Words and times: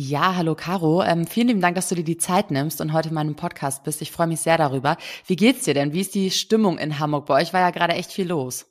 Ja, 0.00 0.36
hallo 0.36 0.54
Caro. 0.54 1.02
Ähm, 1.02 1.26
vielen 1.26 1.48
lieben 1.48 1.60
Dank, 1.60 1.74
dass 1.74 1.88
du 1.88 1.96
dir 1.96 2.04
die 2.04 2.18
Zeit 2.18 2.52
nimmst 2.52 2.80
und 2.80 2.92
heute 2.92 3.08
in 3.08 3.16
meinem 3.16 3.34
Podcast 3.34 3.82
bist. 3.82 4.00
Ich 4.00 4.12
freue 4.12 4.28
mich 4.28 4.40
sehr 4.40 4.56
darüber. 4.56 4.96
Wie 5.26 5.34
geht's 5.34 5.64
dir 5.64 5.74
denn? 5.74 5.92
Wie 5.92 6.02
ist 6.02 6.14
die 6.14 6.30
Stimmung 6.30 6.78
in 6.78 7.00
Hamburg? 7.00 7.26
Bei 7.26 7.42
euch 7.42 7.52
war 7.52 7.62
ja 7.62 7.70
gerade 7.70 7.94
echt 7.94 8.12
viel 8.12 8.28
los. 8.28 8.66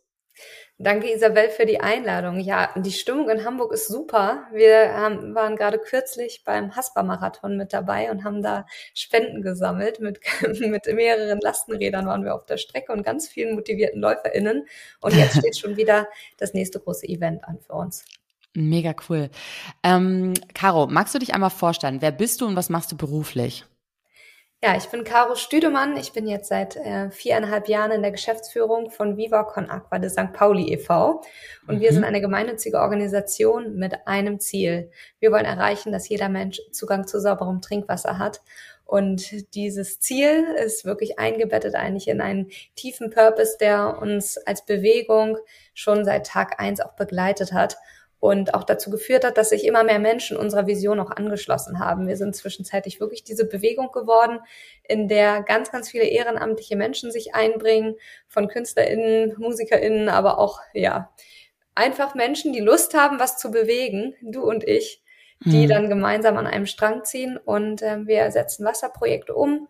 Danke 0.77 1.13
Isabel 1.13 1.49
für 1.49 1.65
die 1.65 1.81
Einladung. 1.81 2.39
Ja, 2.39 2.69
die 2.77 2.93
Stimmung 2.93 3.29
in 3.29 3.43
Hamburg 3.43 3.73
ist 3.73 3.89
super. 3.89 4.47
Wir 4.53 4.93
haben, 4.93 5.35
waren 5.35 5.57
gerade 5.57 5.79
kürzlich 5.79 6.43
beim 6.45 6.73
Haspa-Marathon 6.77 7.57
mit 7.57 7.73
dabei 7.73 8.09
und 8.09 8.23
haben 8.23 8.41
da 8.41 8.65
Spenden 8.93 9.41
gesammelt. 9.41 9.99
Mit, 9.99 10.21
mit 10.61 10.85
mehreren 10.85 11.41
Lastenrädern 11.41 12.05
waren 12.05 12.23
wir 12.23 12.35
auf 12.35 12.45
der 12.45 12.55
Strecke 12.55 12.93
und 12.93 13.03
ganz 13.03 13.27
vielen 13.27 13.53
motivierten 13.53 13.99
LäuferInnen. 13.99 14.65
Und 15.01 15.13
jetzt 15.13 15.39
steht 15.39 15.57
schon 15.59 15.75
wieder 15.75 16.07
das 16.37 16.53
nächste 16.53 16.79
große 16.79 17.05
Event 17.05 17.43
an 17.43 17.59
für 17.59 17.73
uns. 17.73 18.05
Mega 18.59 18.95
cool. 19.07 19.29
Ähm, 19.83 20.33
Caro, 20.55 20.87
magst 20.87 21.13
du 21.13 21.19
dich 21.19 21.35
einmal 21.35 21.51
vorstellen? 21.51 22.01
Wer 22.01 22.11
bist 22.11 22.41
du 22.41 22.47
und 22.47 22.55
was 22.55 22.69
machst 22.69 22.91
du 22.91 22.97
beruflich? 22.97 23.65
Ja, 24.63 24.75
ich 24.75 24.87
bin 24.87 25.03
Caro 25.03 25.35
Stüdemann. 25.35 25.95
Ich 25.95 26.11
bin 26.13 26.27
jetzt 26.27 26.49
seit 26.49 26.75
äh, 26.75 27.11
viereinhalb 27.11 27.67
Jahren 27.67 27.91
in 27.91 28.01
der 28.01 28.09
Geschäftsführung 28.09 28.89
von 28.89 29.15
Viva 29.15 29.43
Con 29.43 29.69
Aqua 29.69 29.99
de 29.99 30.09
St. 30.09 30.33
Pauli 30.33 30.73
e.V. 30.73 31.21
Und 31.67 31.75
mhm. 31.75 31.81
wir 31.81 31.93
sind 31.93 32.03
eine 32.03 32.19
gemeinnützige 32.19 32.79
Organisation 32.79 33.75
mit 33.75 34.07
einem 34.07 34.39
Ziel. 34.39 34.89
Wir 35.19 35.31
wollen 35.31 35.45
erreichen, 35.45 35.91
dass 35.91 36.09
jeder 36.09 36.27
Mensch 36.27 36.59
Zugang 36.71 37.05
zu 37.05 37.21
sauberem 37.21 37.61
Trinkwasser 37.61 38.17
hat. 38.17 38.41
Und 38.85 39.53
dieses 39.53 39.99
Ziel 39.99 40.45
ist 40.65 40.83
wirklich 40.83 41.19
eingebettet 41.19 41.75
eigentlich 41.75 42.07
in 42.07 42.21
einen 42.21 42.49
tiefen 42.75 43.11
Purpose, 43.11 43.57
der 43.59 43.99
uns 44.01 44.39
als 44.39 44.65
Bewegung 44.65 45.37
schon 45.75 46.05
seit 46.05 46.25
Tag 46.25 46.59
eins 46.59 46.81
auch 46.81 46.95
begleitet 46.95 47.53
hat 47.53 47.77
und 48.19 48.55
auch 48.55 48.63
dazu 48.63 48.89
geführt 48.89 49.23
hat, 49.23 49.37
dass 49.37 49.49
sich 49.49 49.65
immer 49.65 49.83
mehr 49.83 49.99
Menschen 49.99 50.37
unserer 50.37 50.65
Vision 50.65 50.99
auch 50.99 51.11
angeschlossen 51.11 51.79
haben. 51.79 52.07
Wir 52.07 52.17
sind 52.17 52.35
zwischenzeitlich 52.35 52.99
wirklich 52.99 53.23
diese 53.23 53.45
Bewegung 53.47 53.91
geworden, 53.91 54.39
in 54.83 55.07
der 55.07 55.43
ganz, 55.43 55.71
ganz 55.71 55.89
viele 55.89 56.05
ehrenamtliche 56.05 56.75
Menschen 56.75 57.11
sich 57.11 57.35
einbringen, 57.35 57.95
von 58.27 58.47
KünstlerInnen, 58.47 59.35
MusikerInnen, 59.37 60.09
aber 60.09 60.39
auch, 60.39 60.61
ja, 60.73 61.11
einfach 61.75 62.15
Menschen, 62.15 62.53
die 62.53 62.59
Lust 62.59 62.95
haben, 62.95 63.19
was 63.19 63.37
zu 63.37 63.51
bewegen, 63.51 64.15
du 64.21 64.41
und 64.43 64.67
ich, 64.67 65.03
die 65.41 65.65
mhm. 65.65 65.69
dann 65.69 65.89
gemeinsam 65.89 66.37
an 66.37 66.47
einem 66.47 66.65
Strang 66.65 67.03
ziehen 67.03 67.37
und 67.37 67.83
äh, 67.83 68.07
wir 68.07 68.31
setzen 68.31 68.65
Wasserprojekte 68.65 69.35
um, 69.35 69.67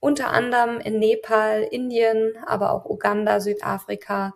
unter 0.00 0.30
anderem 0.32 0.80
in 0.80 0.98
Nepal, 0.98 1.62
Indien, 1.62 2.34
aber 2.44 2.72
auch 2.72 2.84
Uganda, 2.84 3.38
Südafrika, 3.38 4.34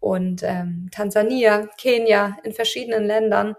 und 0.00 0.42
ähm, 0.42 0.88
Tansania, 0.90 1.68
Kenia, 1.78 2.38
in 2.42 2.52
verschiedenen 2.52 3.04
Ländern 3.04 3.54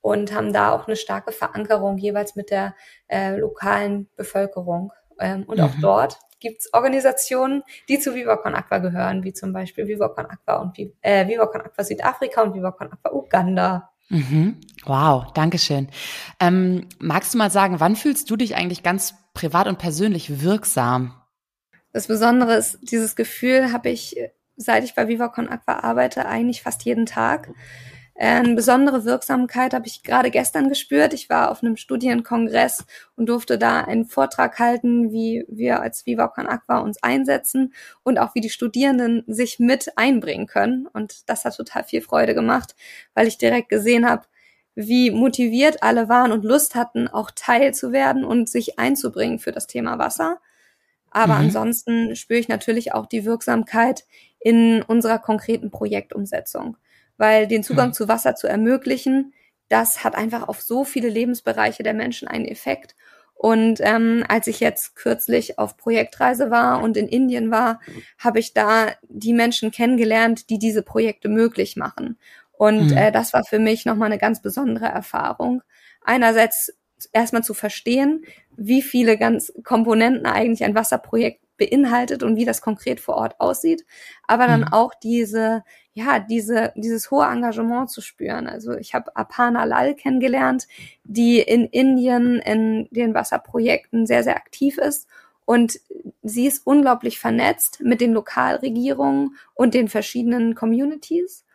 und 0.00 0.32
haben 0.32 0.52
da 0.52 0.70
auch 0.70 0.86
eine 0.86 0.96
starke 0.96 1.32
Verankerung 1.32 1.98
jeweils 1.98 2.36
mit 2.36 2.50
der 2.50 2.74
äh, 3.08 3.36
lokalen 3.36 4.08
Bevölkerung. 4.14 4.92
Ähm, 5.18 5.44
und 5.44 5.58
mhm. 5.58 5.64
auch 5.64 5.74
dort 5.80 6.18
gibt's 6.38 6.72
Organisationen, 6.72 7.62
die 7.88 7.98
zu 7.98 8.14
Viva 8.14 8.36
Con 8.36 8.54
Aqua 8.54 8.78
gehören, 8.78 9.24
wie 9.24 9.32
zum 9.32 9.52
Beispiel 9.52 9.88
Viva 9.88 10.08
Con 10.08 10.26
Aqua 10.26 10.56
und 10.56 10.78
äh, 10.78 11.26
Viva 11.26 11.46
Con 11.46 11.62
Aqua 11.62 11.82
Südafrika 11.82 12.42
und 12.42 12.54
Viva 12.54 12.70
Con 12.70 12.92
Aqua 12.92 13.12
Uganda. 13.12 13.90
Mhm. 14.08 14.60
Wow, 14.84 15.32
Dankeschön. 15.32 15.88
Ähm, 16.38 16.88
magst 17.00 17.34
du 17.34 17.38
mal 17.38 17.50
sagen, 17.50 17.80
wann 17.80 17.96
fühlst 17.96 18.30
du 18.30 18.36
dich 18.36 18.54
eigentlich 18.54 18.82
ganz 18.82 19.14
privat 19.34 19.66
und 19.66 19.78
persönlich 19.78 20.42
wirksam? 20.42 21.14
Das 21.92 22.06
Besondere 22.06 22.54
ist, 22.54 22.78
dieses 22.82 23.16
Gefühl 23.16 23.72
habe 23.72 23.88
ich 23.88 24.16
seit 24.56 24.84
ich 24.84 24.94
bei 24.94 25.08
Viva 25.08 25.28
Con 25.28 25.48
Aqua 25.48 25.80
arbeite, 25.80 26.26
eigentlich 26.26 26.62
fast 26.62 26.84
jeden 26.84 27.06
Tag. 27.06 27.50
Eine 28.18 28.54
besondere 28.54 29.04
Wirksamkeit 29.04 29.74
habe 29.74 29.86
ich 29.86 30.02
gerade 30.02 30.30
gestern 30.30 30.70
gespürt. 30.70 31.12
Ich 31.12 31.28
war 31.28 31.50
auf 31.50 31.62
einem 31.62 31.76
Studienkongress 31.76 32.86
und 33.14 33.28
durfte 33.28 33.58
da 33.58 33.82
einen 33.82 34.06
Vortrag 34.06 34.58
halten, 34.58 35.12
wie 35.12 35.44
wir 35.48 35.82
als 35.82 36.06
Viva 36.06 36.28
Con 36.28 36.46
Aqua 36.46 36.78
uns 36.78 37.02
einsetzen 37.02 37.74
und 38.04 38.18
auch 38.18 38.34
wie 38.34 38.40
die 38.40 38.48
Studierenden 38.48 39.22
sich 39.26 39.58
mit 39.58 39.98
einbringen 39.98 40.46
können. 40.46 40.86
Und 40.86 41.28
das 41.28 41.44
hat 41.44 41.56
total 41.56 41.84
viel 41.84 42.00
Freude 42.00 42.34
gemacht, 42.34 42.74
weil 43.12 43.26
ich 43.26 43.36
direkt 43.36 43.68
gesehen 43.68 44.08
habe, 44.08 44.26
wie 44.74 45.10
motiviert 45.10 45.82
alle 45.82 46.08
waren 46.08 46.32
und 46.32 46.44
Lust 46.44 46.74
hatten, 46.74 47.08
auch 47.08 47.30
Teil 47.34 47.74
zu 47.74 47.92
werden 47.92 48.24
und 48.24 48.48
sich 48.48 48.78
einzubringen 48.78 49.38
für 49.38 49.52
das 49.52 49.66
Thema 49.66 49.98
Wasser. 49.98 50.38
Aber 51.10 51.34
mhm. 51.34 51.46
ansonsten 51.46 52.16
spüre 52.16 52.40
ich 52.40 52.48
natürlich 52.48 52.94
auch 52.94 53.06
die 53.06 53.24
Wirksamkeit 53.24 54.04
in 54.40 54.82
unserer 54.82 55.18
konkreten 55.18 55.70
Projektumsetzung. 55.70 56.76
Weil 57.16 57.46
den 57.46 57.62
Zugang 57.62 57.88
mhm. 57.88 57.94
zu 57.94 58.08
Wasser 58.08 58.34
zu 58.34 58.46
ermöglichen, 58.46 59.32
das 59.68 60.04
hat 60.04 60.14
einfach 60.14 60.48
auf 60.48 60.60
so 60.60 60.84
viele 60.84 61.08
Lebensbereiche 61.08 61.82
der 61.82 61.94
Menschen 61.94 62.28
einen 62.28 62.44
Effekt. 62.44 62.94
Und 63.34 63.80
ähm, 63.82 64.24
als 64.28 64.46
ich 64.46 64.60
jetzt 64.60 64.96
kürzlich 64.96 65.58
auf 65.58 65.76
Projektreise 65.76 66.50
war 66.50 66.82
und 66.82 66.96
in 66.96 67.06
Indien 67.06 67.50
war, 67.50 67.80
habe 68.18 68.38
ich 68.38 68.54
da 68.54 68.92
die 69.08 69.34
Menschen 69.34 69.70
kennengelernt, 69.70 70.48
die 70.48 70.58
diese 70.58 70.82
Projekte 70.82 71.28
möglich 71.28 71.76
machen. 71.76 72.18
Und 72.52 72.92
mhm. 72.92 72.96
äh, 72.96 73.12
das 73.12 73.34
war 73.34 73.44
für 73.44 73.58
mich 73.58 73.84
nochmal 73.84 74.06
eine 74.06 74.18
ganz 74.18 74.40
besondere 74.40 74.86
Erfahrung. 74.86 75.62
Einerseits 76.02 76.72
erstmal 77.12 77.44
zu 77.44 77.52
verstehen, 77.52 78.24
wie 78.56 78.80
viele 78.80 79.18
ganz 79.18 79.52
Komponenten 79.64 80.24
eigentlich 80.24 80.64
ein 80.64 80.74
Wasserprojekt 80.74 81.42
beinhaltet 81.56 82.22
und 82.22 82.36
wie 82.36 82.44
das 82.44 82.60
konkret 82.60 83.00
vor 83.00 83.16
Ort 83.16 83.40
aussieht, 83.40 83.84
aber 84.26 84.46
dann 84.46 84.62
mhm. 84.62 84.72
auch 84.72 84.94
diese, 84.94 85.64
ja, 85.94 86.18
diese, 86.18 86.72
dieses 86.76 87.10
hohe 87.10 87.26
Engagement 87.26 87.90
zu 87.90 88.00
spüren. 88.00 88.46
Also 88.46 88.74
ich 88.76 88.94
habe 88.94 89.14
Apana 89.16 89.64
Lal 89.64 89.94
kennengelernt, 89.94 90.66
die 91.04 91.40
in 91.40 91.66
Indien 91.66 92.38
in 92.40 92.88
den 92.90 93.14
Wasserprojekten 93.14 94.06
sehr, 94.06 94.22
sehr 94.22 94.36
aktiv 94.36 94.78
ist 94.78 95.08
und 95.46 95.80
sie 96.22 96.46
ist 96.46 96.66
unglaublich 96.66 97.18
vernetzt 97.18 97.80
mit 97.80 98.00
den 98.00 98.12
Lokalregierungen 98.12 99.36
und 99.54 99.74
den 99.74 99.88
verschiedenen 99.88 100.54
Communities 100.54 101.45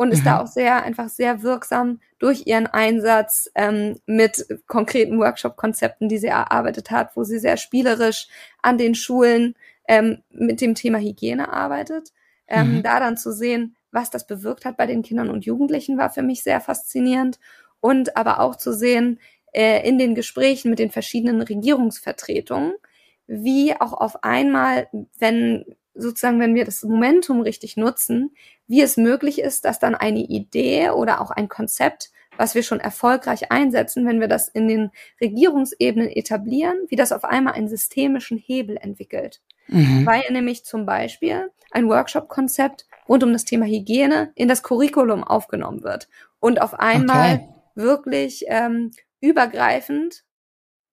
und 0.00 0.12
ist 0.12 0.20
mhm. 0.20 0.24
da 0.24 0.40
auch 0.40 0.46
sehr, 0.46 0.82
einfach 0.82 1.10
sehr 1.10 1.42
wirksam 1.42 2.00
durch 2.18 2.46
ihren 2.46 2.66
Einsatz 2.66 3.50
ähm, 3.54 3.96
mit 4.06 4.46
konkreten 4.66 5.18
Workshop-Konzepten, 5.18 6.08
die 6.08 6.16
sie 6.16 6.28
erarbeitet 6.28 6.90
hat, 6.90 7.14
wo 7.16 7.22
sie 7.22 7.38
sehr 7.38 7.58
spielerisch 7.58 8.26
an 8.62 8.78
den 8.78 8.94
Schulen 8.94 9.56
ähm, 9.86 10.22
mit 10.30 10.62
dem 10.62 10.74
Thema 10.74 10.96
Hygiene 10.96 11.52
arbeitet. 11.52 12.14
Ähm, 12.48 12.76
mhm. 12.76 12.82
Da 12.82 12.98
dann 12.98 13.18
zu 13.18 13.30
sehen, 13.30 13.76
was 13.92 14.08
das 14.08 14.26
bewirkt 14.26 14.64
hat 14.64 14.78
bei 14.78 14.86
den 14.86 15.02
Kindern 15.02 15.28
und 15.28 15.44
Jugendlichen, 15.44 15.98
war 15.98 16.08
für 16.08 16.22
mich 16.22 16.42
sehr 16.42 16.62
faszinierend. 16.62 17.38
Und 17.80 18.16
aber 18.16 18.40
auch 18.40 18.56
zu 18.56 18.72
sehen, 18.72 19.20
äh, 19.52 19.86
in 19.86 19.98
den 19.98 20.14
Gesprächen 20.14 20.70
mit 20.70 20.78
den 20.78 20.90
verschiedenen 20.90 21.42
Regierungsvertretungen, 21.42 22.72
wie 23.26 23.78
auch 23.78 23.92
auf 23.92 24.24
einmal, 24.24 24.88
wenn 25.18 25.66
sozusagen, 25.94 26.40
wenn 26.40 26.54
wir 26.54 26.64
das 26.64 26.82
Momentum 26.82 27.40
richtig 27.40 27.76
nutzen, 27.76 28.34
wie 28.66 28.82
es 28.82 28.96
möglich 28.96 29.40
ist, 29.40 29.64
dass 29.64 29.78
dann 29.78 29.94
eine 29.94 30.20
Idee 30.20 30.90
oder 30.90 31.20
auch 31.20 31.30
ein 31.30 31.48
Konzept, 31.48 32.10
was 32.36 32.54
wir 32.54 32.62
schon 32.62 32.80
erfolgreich 32.80 33.50
einsetzen, 33.50 34.06
wenn 34.06 34.20
wir 34.20 34.28
das 34.28 34.48
in 34.48 34.68
den 34.68 34.90
Regierungsebenen 35.20 36.08
etablieren, 36.08 36.76
wie 36.88 36.96
das 36.96 37.12
auf 37.12 37.24
einmal 37.24 37.54
einen 37.54 37.68
systemischen 37.68 38.38
Hebel 38.38 38.76
entwickelt. 38.76 39.40
Mhm. 39.68 40.06
Weil 40.06 40.22
nämlich 40.30 40.64
zum 40.64 40.86
Beispiel 40.86 41.50
ein 41.70 41.88
Workshop-Konzept 41.88 42.86
rund 43.08 43.24
um 43.24 43.32
das 43.32 43.44
Thema 43.44 43.66
Hygiene 43.66 44.32
in 44.34 44.48
das 44.48 44.62
Curriculum 44.62 45.24
aufgenommen 45.24 45.82
wird 45.82 46.08
und 46.38 46.62
auf 46.62 46.74
einmal 46.74 47.34
okay. 47.34 47.48
wirklich 47.74 48.44
ähm, 48.48 48.92
übergreifend 49.20 50.24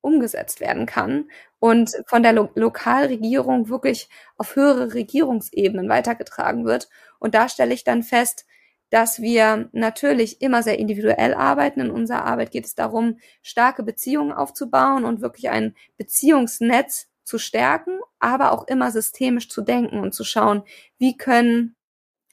umgesetzt 0.01 0.59
werden 0.59 0.85
kann 0.85 1.29
und 1.59 1.91
von 2.07 2.23
der 2.23 2.33
Lo 2.33 2.49
Lokalregierung 2.55 3.69
wirklich 3.69 4.09
auf 4.37 4.55
höhere 4.55 4.93
Regierungsebenen 4.93 5.89
weitergetragen 5.89 6.65
wird. 6.65 6.89
Und 7.19 7.35
da 7.35 7.49
stelle 7.49 7.73
ich 7.73 7.83
dann 7.83 8.03
fest, 8.03 8.45
dass 8.89 9.21
wir 9.21 9.69
natürlich 9.73 10.41
immer 10.41 10.63
sehr 10.63 10.79
individuell 10.79 11.33
arbeiten. 11.33 11.81
In 11.81 11.91
unserer 11.91 12.25
Arbeit 12.25 12.51
geht 12.51 12.65
es 12.65 12.75
darum, 12.75 13.19
starke 13.41 13.83
Beziehungen 13.83 14.31
aufzubauen 14.31 15.03
und 15.03 15.21
wirklich 15.21 15.49
ein 15.49 15.75
Beziehungsnetz 15.97 17.07
zu 17.23 17.37
stärken, 17.37 17.99
aber 18.19 18.53
auch 18.53 18.67
immer 18.67 18.91
systemisch 18.91 19.49
zu 19.49 19.61
denken 19.61 19.99
und 19.99 20.13
zu 20.13 20.23
schauen, 20.23 20.63
wie 20.97 21.17
können 21.17 21.75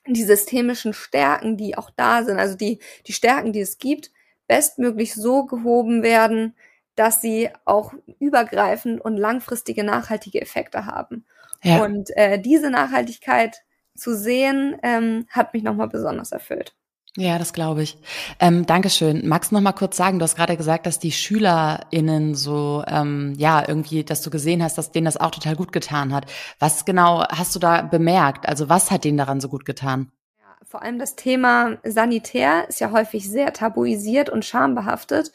die 0.06 0.22
systemischen 0.22 0.92
Stärken, 0.92 1.56
die 1.56 1.76
auch 1.76 1.90
da 1.90 2.22
sind, 2.22 2.38
also 2.38 2.56
die, 2.56 2.78
die 3.06 3.12
Stärken, 3.12 3.52
die 3.52 3.60
es 3.60 3.78
gibt, 3.78 4.12
bestmöglich 4.46 5.14
so 5.14 5.46
gehoben 5.46 6.02
werden, 6.02 6.54
dass 6.96 7.20
sie 7.20 7.50
auch 7.64 7.92
übergreifend 8.18 9.00
und 9.00 9.16
langfristige 9.16 9.84
nachhaltige 9.84 10.40
Effekte 10.40 10.86
haben. 10.86 11.24
Ja. 11.62 11.84
Und 11.84 12.10
äh, 12.16 12.40
diese 12.40 12.70
Nachhaltigkeit 12.70 13.62
zu 13.96 14.16
sehen, 14.16 14.76
ähm, 14.82 15.26
hat 15.30 15.54
mich 15.54 15.62
nochmal 15.62 15.88
besonders 15.88 16.32
erfüllt. 16.32 16.74
Ja, 17.16 17.38
das 17.38 17.52
glaube 17.52 17.82
ich. 17.84 17.96
Ähm, 18.40 18.66
Dankeschön. 18.66 19.26
Magst 19.28 19.52
du 19.52 19.54
noch 19.54 19.62
mal 19.62 19.72
kurz 19.72 19.96
sagen, 19.96 20.18
du 20.18 20.24
hast 20.24 20.34
gerade 20.34 20.56
gesagt, 20.56 20.84
dass 20.84 20.98
die 20.98 21.12
SchülerInnen 21.12 22.34
so, 22.34 22.82
ähm, 22.88 23.34
ja, 23.36 23.62
irgendwie, 23.66 24.02
dass 24.02 24.20
du 24.20 24.30
gesehen 24.30 24.64
hast, 24.64 24.78
dass 24.78 24.90
denen 24.90 25.04
das 25.04 25.16
auch 25.16 25.30
total 25.30 25.54
gut 25.54 25.70
getan 25.70 26.12
hat. 26.12 26.26
Was 26.58 26.84
genau 26.84 27.24
hast 27.28 27.54
du 27.54 27.60
da 27.60 27.82
bemerkt? 27.82 28.48
Also 28.48 28.68
was 28.68 28.90
hat 28.90 29.04
denen 29.04 29.16
daran 29.16 29.40
so 29.40 29.48
gut 29.48 29.64
getan? 29.64 30.10
Ja, 30.40 30.56
vor 30.64 30.82
allem 30.82 30.98
das 30.98 31.14
Thema 31.14 31.78
Sanitär 31.84 32.68
ist 32.68 32.80
ja 32.80 32.90
häufig 32.90 33.30
sehr 33.30 33.52
tabuisiert 33.52 34.28
und 34.28 34.44
schambehaftet. 34.44 35.30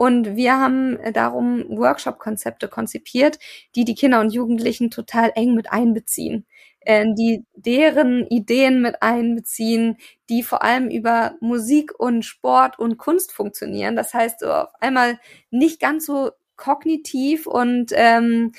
Und 0.00 0.34
wir 0.34 0.58
haben 0.58 0.96
darum 1.12 1.62
Workshop-Konzepte 1.68 2.68
konzipiert, 2.68 3.38
die 3.74 3.84
die 3.84 3.94
Kinder 3.94 4.20
und 4.20 4.32
Jugendlichen 4.32 4.90
total 4.90 5.30
eng 5.34 5.54
mit 5.54 5.70
einbeziehen 5.70 6.46
äh, 6.80 7.04
die 7.18 7.44
deren 7.52 8.26
Ideen 8.28 8.80
mit 8.80 9.02
einbeziehen, 9.02 9.98
die 10.30 10.42
vor 10.42 10.62
allem 10.62 10.88
über 10.88 11.34
Musik 11.40 11.92
und 12.00 12.24
Sport 12.24 12.78
und 12.78 12.96
Kunst 12.96 13.32
funktionieren. 13.32 13.94
Das 13.94 14.14
heißt, 14.14 14.40
so 14.40 14.50
auf 14.50 14.70
einmal 14.80 15.18
nicht 15.50 15.80
ganz 15.80 16.06
so 16.06 16.30
kognitiv 16.56 17.46
und 17.46 17.92
ähm, 17.94 18.52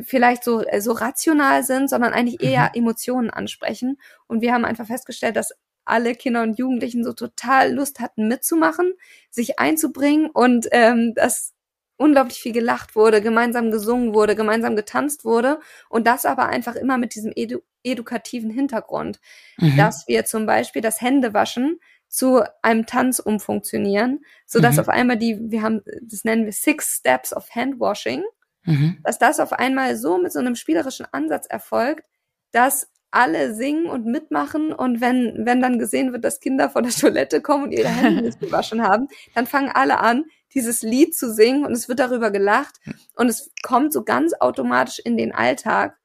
vielleicht 0.00 0.42
so, 0.42 0.64
so 0.78 0.92
rational 0.92 1.64
sind, 1.64 1.90
sondern 1.90 2.14
eigentlich 2.14 2.42
eher 2.42 2.70
mhm. 2.72 2.80
Emotionen 2.80 3.28
ansprechen. 3.28 3.98
Und 4.26 4.40
wir 4.40 4.54
haben 4.54 4.64
einfach 4.64 4.86
festgestellt, 4.86 5.36
dass 5.36 5.52
alle 5.88 6.14
Kinder 6.14 6.42
und 6.42 6.58
Jugendlichen 6.58 7.04
so 7.04 7.12
total 7.12 7.72
Lust 7.72 8.00
hatten 8.00 8.28
mitzumachen, 8.28 8.92
sich 9.30 9.58
einzubringen 9.58 10.30
und 10.30 10.68
ähm, 10.72 11.12
das 11.14 11.54
unglaublich 11.96 12.38
viel 12.40 12.52
gelacht 12.52 12.96
wurde, 12.96 13.20
gemeinsam 13.20 13.70
gesungen 13.70 14.14
wurde, 14.14 14.36
gemeinsam 14.36 14.76
getanzt 14.76 15.24
wurde 15.24 15.60
und 15.88 16.06
das 16.06 16.24
aber 16.24 16.48
einfach 16.48 16.76
immer 16.76 16.96
mit 16.96 17.14
diesem 17.14 17.32
edu 17.34 17.60
edukativen 17.84 18.50
Hintergrund, 18.50 19.20
mhm. 19.56 19.76
dass 19.76 20.06
wir 20.08 20.24
zum 20.24 20.46
Beispiel 20.46 20.82
das 20.82 21.00
Händewaschen 21.00 21.78
zu 22.08 22.42
einem 22.62 22.86
Tanz 22.86 23.18
umfunktionieren, 23.18 24.24
so 24.46 24.60
dass 24.60 24.74
mhm. 24.74 24.80
auf 24.80 24.88
einmal 24.88 25.16
die, 25.16 25.38
wir 25.50 25.62
haben, 25.62 25.82
das 26.02 26.24
nennen 26.24 26.44
wir 26.44 26.52
Six 26.52 26.96
Steps 26.96 27.32
of 27.32 27.48
Handwashing, 27.54 28.24
mhm. 28.64 28.98
dass 29.04 29.18
das 29.18 29.40
auf 29.40 29.52
einmal 29.52 29.96
so 29.96 30.18
mit 30.18 30.32
so 30.32 30.38
einem 30.38 30.56
spielerischen 30.56 31.06
Ansatz 31.12 31.46
erfolgt, 31.46 32.04
dass 32.50 32.90
alle 33.10 33.54
singen 33.54 33.86
und 33.86 34.06
mitmachen 34.06 34.72
und 34.72 35.00
wenn, 35.00 35.46
wenn 35.46 35.62
dann 35.62 35.78
gesehen 35.78 36.12
wird, 36.12 36.24
dass 36.24 36.40
Kinder 36.40 36.68
von 36.68 36.82
der 36.84 36.92
Toilette 36.92 37.40
kommen 37.40 37.64
und 37.64 37.72
ihre 37.72 37.88
Hände 37.88 38.22
nicht 38.22 38.40
gewaschen 38.40 38.82
haben, 38.82 39.08
dann 39.34 39.46
fangen 39.46 39.70
alle 39.72 40.00
an, 40.00 40.24
dieses 40.54 40.82
Lied 40.82 41.14
zu 41.14 41.32
singen 41.32 41.64
und 41.64 41.72
es 41.72 41.88
wird 41.88 41.98
darüber 41.98 42.30
gelacht 42.30 42.76
und 43.16 43.28
es 43.28 43.50
kommt 43.62 43.92
so 43.92 44.04
ganz 44.04 44.34
automatisch 44.34 44.98
in 44.98 45.16
den 45.16 45.32
Alltag 45.32 45.96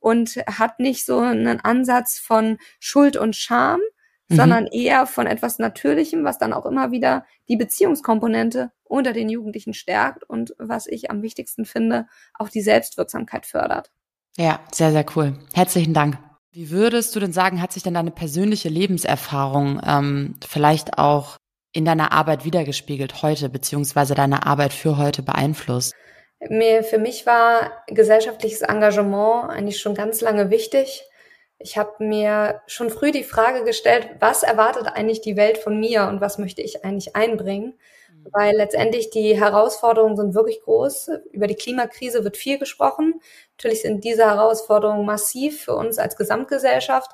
und 0.00 0.36
hat 0.46 0.80
nicht 0.80 1.06
so 1.06 1.18
einen 1.20 1.60
Ansatz 1.60 2.18
von 2.18 2.58
Schuld 2.80 3.16
und 3.16 3.36
Scham, 3.36 3.80
mhm. 4.28 4.36
sondern 4.36 4.66
eher 4.66 5.06
von 5.06 5.26
etwas 5.26 5.58
Natürlichem, 5.58 6.24
was 6.24 6.38
dann 6.38 6.52
auch 6.52 6.66
immer 6.66 6.90
wieder 6.90 7.24
die 7.48 7.56
Beziehungskomponente 7.56 8.72
unter 8.84 9.12
den 9.12 9.28
Jugendlichen 9.28 9.74
stärkt 9.74 10.24
und 10.24 10.54
was 10.58 10.86
ich 10.86 11.10
am 11.10 11.22
wichtigsten 11.22 11.64
finde, 11.64 12.06
auch 12.34 12.48
die 12.48 12.60
Selbstwirksamkeit 12.60 13.46
fördert. 13.46 13.90
Ja, 14.36 14.60
sehr, 14.72 14.92
sehr 14.92 15.06
cool. 15.14 15.38
Herzlichen 15.54 15.94
Dank. 15.94 16.18
Wie 16.54 16.70
würdest 16.70 17.16
du 17.16 17.20
denn 17.20 17.32
sagen, 17.32 17.62
hat 17.62 17.72
sich 17.72 17.82
denn 17.82 17.94
deine 17.94 18.10
persönliche 18.10 18.68
Lebenserfahrung 18.68 19.80
ähm, 19.86 20.34
vielleicht 20.46 20.98
auch 20.98 21.38
in 21.72 21.86
deiner 21.86 22.12
Arbeit 22.12 22.44
wiedergespiegelt 22.44 23.22
heute, 23.22 23.48
beziehungsweise 23.48 24.14
deine 24.14 24.44
Arbeit 24.44 24.74
für 24.74 24.98
heute 24.98 25.22
beeinflusst? 25.22 25.94
Mir, 26.50 26.84
für 26.84 26.98
mich 26.98 27.24
war 27.24 27.84
gesellschaftliches 27.86 28.60
Engagement 28.60 29.48
eigentlich 29.48 29.80
schon 29.80 29.94
ganz 29.94 30.20
lange 30.20 30.50
wichtig. 30.50 31.02
Ich 31.58 31.78
habe 31.78 32.04
mir 32.04 32.60
schon 32.66 32.90
früh 32.90 33.12
die 33.12 33.24
Frage 33.24 33.64
gestellt, 33.64 34.10
was 34.20 34.42
erwartet 34.42 34.88
eigentlich 34.88 35.22
die 35.22 35.36
Welt 35.36 35.56
von 35.56 35.80
mir 35.80 36.06
und 36.08 36.20
was 36.20 36.36
möchte 36.36 36.60
ich 36.60 36.84
eigentlich 36.84 37.16
einbringen? 37.16 37.78
Weil 38.30 38.56
letztendlich 38.56 39.10
die 39.10 39.38
Herausforderungen 39.38 40.16
sind 40.16 40.34
wirklich 40.34 40.60
groß. 40.62 41.10
Über 41.32 41.46
die 41.46 41.54
Klimakrise 41.54 42.24
wird 42.24 42.36
viel 42.36 42.58
gesprochen. 42.58 43.20
Natürlich 43.56 43.82
sind 43.82 44.04
diese 44.04 44.24
Herausforderungen 44.24 45.04
massiv 45.04 45.64
für 45.64 45.74
uns 45.74 45.98
als 45.98 46.16
Gesamtgesellschaft 46.16 47.10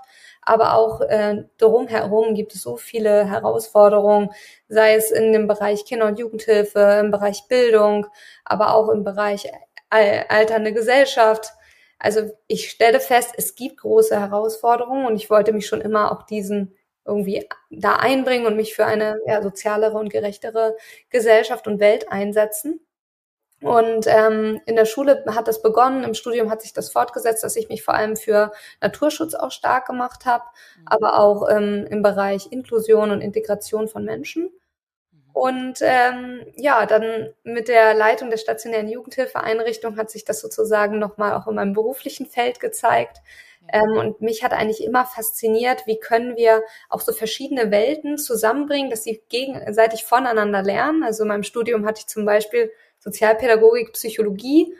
aber 0.49 0.75
auch 0.75 1.03
äh, 1.03 1.45
drumherum 1.59 2.35
gibt 2.35 2.55
es 2.55 2.63
so 2.63 2.79
viele 2.79 3.27
Herausforderungen, 3.29 4.31
sei 4.69 4.95
es 4.95 5.11
in 5.11 5.33
dem 5.35 5.47
Bereich 5.47 5.85
Kinder- 5.85 6.07
und 6.07 6.19
Jugendhilfe, 6.19 7.01
im 7.01 7.11
Bereich 7.11 7.47
Bildung, 7.49 8.07
aber 8.47 8.75
auch 8.75 8.89
im 8.89 9.05
Bereich 9.05 9.51
alternde 9.91 10.73
Gesellschaft. 10.73 11.51
Also 11.99 12.31
ich 12.47 12.71
stelle 12.71 13.01
fest, 13.01 13.35
es 13.37 13.55
gibt 13.57 13.79
große 13.79 14.19
Herausforderungen 14.19 15.07
und 15.07 15.17
ich 15.17 15.29
wollte 15.29 15.53
mich 15.53 15.67
schon 15.67 15.83
immer 15.83 16.13
auch 16.13 16.23
diesen 16.23 16.75
irgendwie 17.09 17.49
da 17.71 17.97
einbringen 17.97 18.47
und 18.47 18.57
mich 18.57 18.75
für 18.77 18.87
eine 18.87 19.19
ja, 19.27 19.43
sozialere 19.43 19.99
und 19.99 20.11
gerechtere 20.11 20.77
Gesellschaft 21.11 21.67
und 21.67 21.81
Welt 21.81 22.13
einsetzen. 22.13 22.81
Und 23.61 24.07
ähm, 24.07 24.61
in 24.67 24.77
der 24.77 24.85
Schule 24.85 25.25
hat 25.27 25.49
das 25.49 25.63
begonnen, 25.63 26.05
im 26.05 26.15
Studium 26.15 26.49
hat 26.49 26.63
sich 26.63 26.73
das 26.73 26.93
fortgesetzt, 26.93 27.43
dass 27.43 27.57
ich 27.57 27.69
mich 27.69 27.83
vor 27.83 27.95
allem 27.95 28.17
für 28.17 28.53
Naturschutz 28.81 29.35
auch 29.35 29.51
stark 29.51 29.87
gemacht 29.87 30.27
habe, 30.27 30.45
mhm. 30.77 30.83
aber 30.87 31.19
auch 31.19 31.49
ähm, 31.51 31.85
im 31.91 32.03
Bereich 32.03 32.53
Inklusion 32.53 33.11
und 33.11 33.21
Integration 33.21 33.89
von 33.89 34.05
Menschen. 34.05 34.51
Und 35.39 35.79
ähm, 35.83 36.45
ja, 36.57 36.85
dann 36.85 37.33
mit 37.45 37.69
der 37.69 37.95
Leitung 37.95 38.29
der 38.29 38.39
stationären 38.39 38.89
Jugendhilfeeinrichtung 38.89 39.97
hat 39.97 40.11
sich 40.11 40.25
das 40.25 40.41
sozusagen 40.41 40.99
nochmal 40.99 41.33
auch 41.35 41.47
in 41.47 41.55
meinem 41.55 41.75
beruflichen 41.75 42.27
Feld 42.27 42.59
gezeigt. 42.59 43.19
Ähm, 43.73 43.97
und 43.97 44.21
mich 44.21 44.43
hat 44.43 44.53
eigentlich 44.53 44.83
immer 44.83 45.07
fasziniert, 45.07 45.87
wie 45.87 46.01
können 46.01 46.37
wir 46.37 46.65
auch 46.89 47.01
so 47.01 47.13
verschiedene 47.13 47.71
Welten 47.71 48.19
zusammenbringen, 48.19 48.91
dass 48.91 49.05
sie 49.05 49.23
gegenseitig 49.29 50.05
voneinander 50.05 50.61
lernen. 50.65 51.05
Also 51.05 51.23
in 51.23 51.29
meinem 51.29 51.45
Studium 51.45 51.87
hatte 51.87 52.01
ich 52.01 52.09
zum 52.09 52.25
Beispiel 52.25 52.73
Sozialpädagogik, 52.99 53.93
Psychologie 53.93 54.75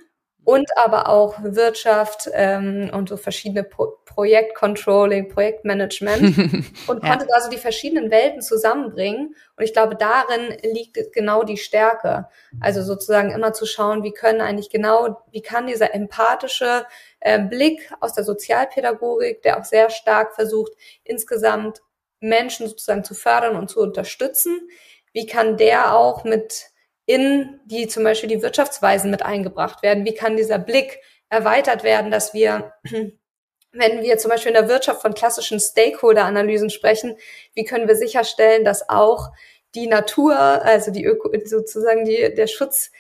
und 0.49 0.79
aber 0.79 1.11
auch 1.11 1.35
Wirtschaft 1.43 2.31
ähm, 2.33 2.91
und 2.95 3.11
so 3.11 3.19
verschiedene 3.19 3.65
Pro 3.65 3.99
Projektcontrolling, 4.07 5.29
Projektmanagement 5.29 6.39
und 6.87 7.05
ja. 7.05 7.11
konnte 7.11 7.27
also 7.35 7.51
die 7.51 7.59
verschiedenen 7.59 8.11
Welten 8.11 8.41
zusammenbringen. 8.41 9.37
Und 9.57 9.65
ich 9.65 9.75
glaube, 9.75 9.95
darin 9.95 10.57
liegt 10.63 11.13
genau 11.13 11.43
die 11.43 11.59
Stärke. 11.59 12.29
Also 12.61 12.83
sozusagen 12.83 13.31
immer 13.31 13.53
zu 13.53 13.67
schauen, 13.67 14.03
wie 14.03 14.13
können 14.13 14.41
eigentlich 14.41 14.71
genau, 14.71 15.23
wie 15.33 15.43
kann 15.43 15.67
dieser 15.67 15.95
empathische 15.95 16.87
äh, 17.21 17.39
Blick 17.39 17.93
aus 18.01 18.15
der 18.15 18.25
Sozialpädagogik, 18.25 19.43
der 19.43 19.61
auch 19.61 19.65
sehr 19.65 19.91
stark 19.91 20.35
versucht, 20.35 20.73
insgesamt 21.05 21.83
Menschen 22.21 22.67
sozusagen 22.69 23.05
zu 23.05 23.15
fördern 23.15 23.55
und 23.55 23.69
zu 23.69 23.81
unterstützen, 23.81 24.67
wie 25.13 25.27
kann 25.27 25.59
der 25.59 25.95
auch 25.95 26.25
mit 26.25 26.71
in 27.09 27.59
die 27.65 27.89
zum 27.89 28.05
Beispiel 28.05 28.29
die 28.29 28.43
Wirtschaftsweisen 28.43 29.11
mit 29.11 29.25
eingebracht 29.25 29.83
werden? 29.83 30.05
Wie 30.05 30.13
kann 30.13 30.37
dieser 30.37 30.59
Blick 30.59 31.01
erweitert 31.31 31.83
werden, 31.83 32.11
dass 32.11 32.35
wir, 32.35 32.75
wenn 33.73 34.03
wir 34.03 34.19
zum 34.19 34.31
Beispiel 34.31 34.51
in 34.51 34.61
der 34.61 34.69
Wirtschaft 34.69 35.01
von 35.01 35.15
klassischen 35.15 35.59
Stakeholder-Analysen 35.59 36.69
sprechen, 36.69 37.17
wie 37.55 37.65
können 37.65 37.89
wir 37.89 37.97
sicherstellen, 37.97 38.63
dass 38.63 38.91
auch 38.91 39.31
die 39.75 39.87
Natur, 39.87 40.37
also 40.37 40.91
die 40.91 41.05
Öko, 41.05 41.33
sozusagen 41.47 42.05
die, 42.05 42.35
der 42.35 42.47
Schutz 42.47 42.91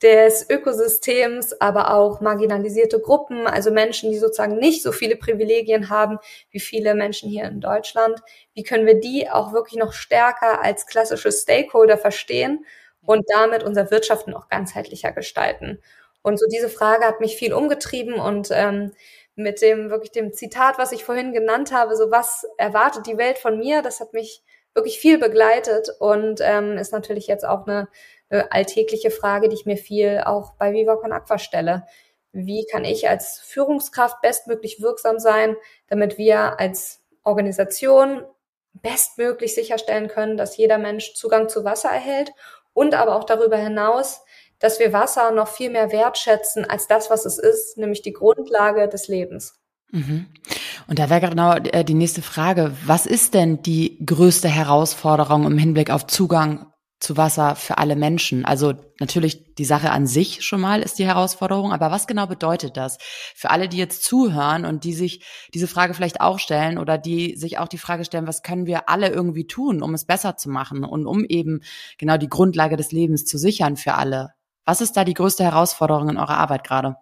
des 0.00 0.48
Ökosystems, 0.48 1.60
aber 1.60 1.92
auch 1.92 2.22
marginalisierte 2.22 3.00
Gruppen, 3.00 3.46
also 3.46 3.70
Menschen, 3.70 4.10
die 4.10 4.18
sozusagen 4.18 4.56
nicht 4.56 4.82
so 4.82 4.92
viele 4.92 5.16
Privilegien 5.16 5.90
haben 5.90 6.18
wie 6.50 6.60
viele 6.60 6.94
Menschen 6.94 7.28
hier 7.28 7.44
in 7.44 7.60
Deutschland. 7.60 8.18
Wie 8.54 8.62
können 8.62 8.86
wir 8.86 8.98
die 8.98 9.28
auch 9.28 9.52
wirklich 9.52 9.78
noch 9.78 9.92
stärker 9.92 10.62
als 10.62 10.86
klassische 10.86 11.32
Stakeholder 11.32 11.98
verstehen 11.98 12.64
und 13.08 13.24
damit 13.30 13.62
unser 13.62 13.90
Wirtschaften 13.90 14.34
auch 14.34 14.50
ganzheitlicher 14.50 15.12
gestalten. 15.12 15.80
Und 16.20 16.38
so 16.38 16.44
diese 16.46 16.68
Frage 16.68 17.06
hat 17.06 17.20
mich 17.20 17.36
viel 17.36 17.54
umgetrieben 17.54 18.14
und 18.20 18.50
ähm, 18.52 18.92
mit 19.34 19.62
dem 19.62 19.88
wirklich 19.88 20.10
dem 20.12 20.34
Zitat, 20.34 20.76
was 20.76 20.92
ich 20.92 21.04
vorhin 21.04 21.32
genannt 21.32 21.72
habe, 21.72 21.96
so 21.96 22.10
was 22.10 22.46
erwartet 22.58 23.06
die 23.06 23.16
Welt 23.16 23.38
von 23.38 23.58
mir, 23.58 23.80
das 23.80 24.00
hat 24.00 24.12
mich 24.12 24.42
wirklich 24.74 24.98
viel 24.98 25.16
begleitet 25.16 25.88
und 26.00 26.40
ähm, 26.42 26.76
ist 26.76 26.92
natürlich 26.92 27.28
jetzt 27.28 27.46
auch 27.46 27.66
eine, 27.66 27.88
eine 28.28 28.52
alltägliche 28.52 29.10
Frage, 29.10 29.48
die 29.48 29.54
ich 29.54 29.64
mir 29.64 29.78
viel 29.78 30.22
auch 30.26 30.52
bei 30.58 30.74
Viva 30.74 30.96
Con 30.96 31.12
Aqua 31.12 31.38
stelle. 31.38 31.86
Wie 32.32 32.66
kann 32.70 32.84
ich 32.84 33.08
als 33.08 33.40
Führungskraft 33.40 34.20
bestmöglich 34.20 34.82
wirksam 34.82 35.18
sein, 35.18 35.56
damit 35.86 36.18
wir 36.18 36.60
als 36.60 37.00
Organisation 37.24 38.22
bestmöglich 38.74 39.54
sicherstellen 39.54 40.08
können, 40.08 40.36
dass 40.36 40.58
jeder 40.58 40.76
Mensch 40.76 41.14
Zugang 41.14 41.48
zu 41.48 41.64
Wasser 41.64 41.88
erhält 41.88 42.32
und 42.72 42.94
aber 42.94 43.16
auch 43.16 43.24
darüber 43.24 43.56
hinaus, 43.56 44.20
dass 44.58 44.78
wir 44.78 44.92
Wasser 44.92 45.30
noch 45.30 45.48
viel 45.48 45.70
mehr 45.70 45.92
wertschätzen 45.92 46.64
als 46.64 46.86
das, 46.86 47.10
was 47.10 47.24
es 47.24 47.38
ist, 47.38 47.78
nämlich 47.78 48.02
die 48.02 48.12
Grundlage 48.12 48.88
des 48.88 49.08
Lebens. 49.08 49.60
Mhm. 49.90 50.26
Und 50.86 50.98
da 50.98 51.08
wäre 51.10 51.28
genau 51.28 51.54
äh, 51.54 51.84
die 51.84 51.94
nächste 51.94 52.22
Frage. 52.22 52.72
Was 52.84 53.06
ist 53.06 53.34
denn 53.34 53.62
die 53.62 54.04
größte 54.04 54.48
Herausforderung 54.48 55.46
im 55.46 55.58
Hinblick 55.58 55.90
auf 55.90 56.06
Zugang 56.06 56.66
zu 57.00 57.16
Wasser 57.16 57.54
für 57.56 57.78
alle 57.78 57.96
Menschen? 57.96 58.44
Also 58.44 58.74
natürlich 58.98 59.54
die 59.54 59.64
Sache 59.64 59.90
an 59.90 60.06
sich 60.06 60.44
schon 60.44 60.60
mal 60.60 60.82
ist 60.82 60.98
die 60.98 61.06
Herausforderung, 61.06 61.72
aber 61.72 61.90
was 61.90 62.06
genau 62.06 62.26
bedeutet 62.26 62.76
das 62.76 62.98
für 63.34 63.50
alle, 63.50 63.68
die 63.68 63.76
jetzt 63.76 64.02
zuhören 64.02 64.64
und 64.64 64.84
die 64.84 64.94
sich 64.94 65.24
diese 65.54 65.68
Frage 65.68 65.94
vielleicht 65.94 66.20
auch 66.20 66.38
stellen 66.38 66.78
oder 66.78 66.98
die 66.98 67.36
sich 67.36 67.58
auch 67.58 67.68
die 67.68 67.78
Frage 67.78 68.04
stellen, 68.04 68.26
was 68.26 68.42
können 68.42 68.66
wir 68.66 68.88
alle 68.88 69.08
irgendwie 69.08 69.46
tun, 69.46 69.82
um 69.82 69.94
es 69.94 70.04
besser 70.04 70.36
zu 70.36 70.50
machen 70.50 70.84
und 70.84 71.06
um 71.06 71.24
eben 71.24 71.60
genau 71.98 72.16
die 72.16 72.28
Grundlage 72.28 72.76
des 72.76 72.92
Lebens 72.92 73.24
zu 73.24 73.38
sichern 73.38 73.76
für 73.76 73.94
alle? 73.94 74.34
Was 74.64 74.80
ist 74.80 74.96
da 74.96 75.04
die 75.04 75.14
größte 75.14 75.44
Herausforderung 75.44 76.10
in 76.10 76.18
eurer 76.18 76.36
Arbeit 76.36 76.64
gerade? 76.64 76.96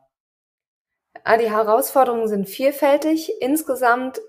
Ah, 1.24 1.36
die 1.36 1.50
Herausforderungen 1.50 2.28
sind 2.28 2.48
vielfältig. 2.48 3.32
Insgesamt 3.40 4.20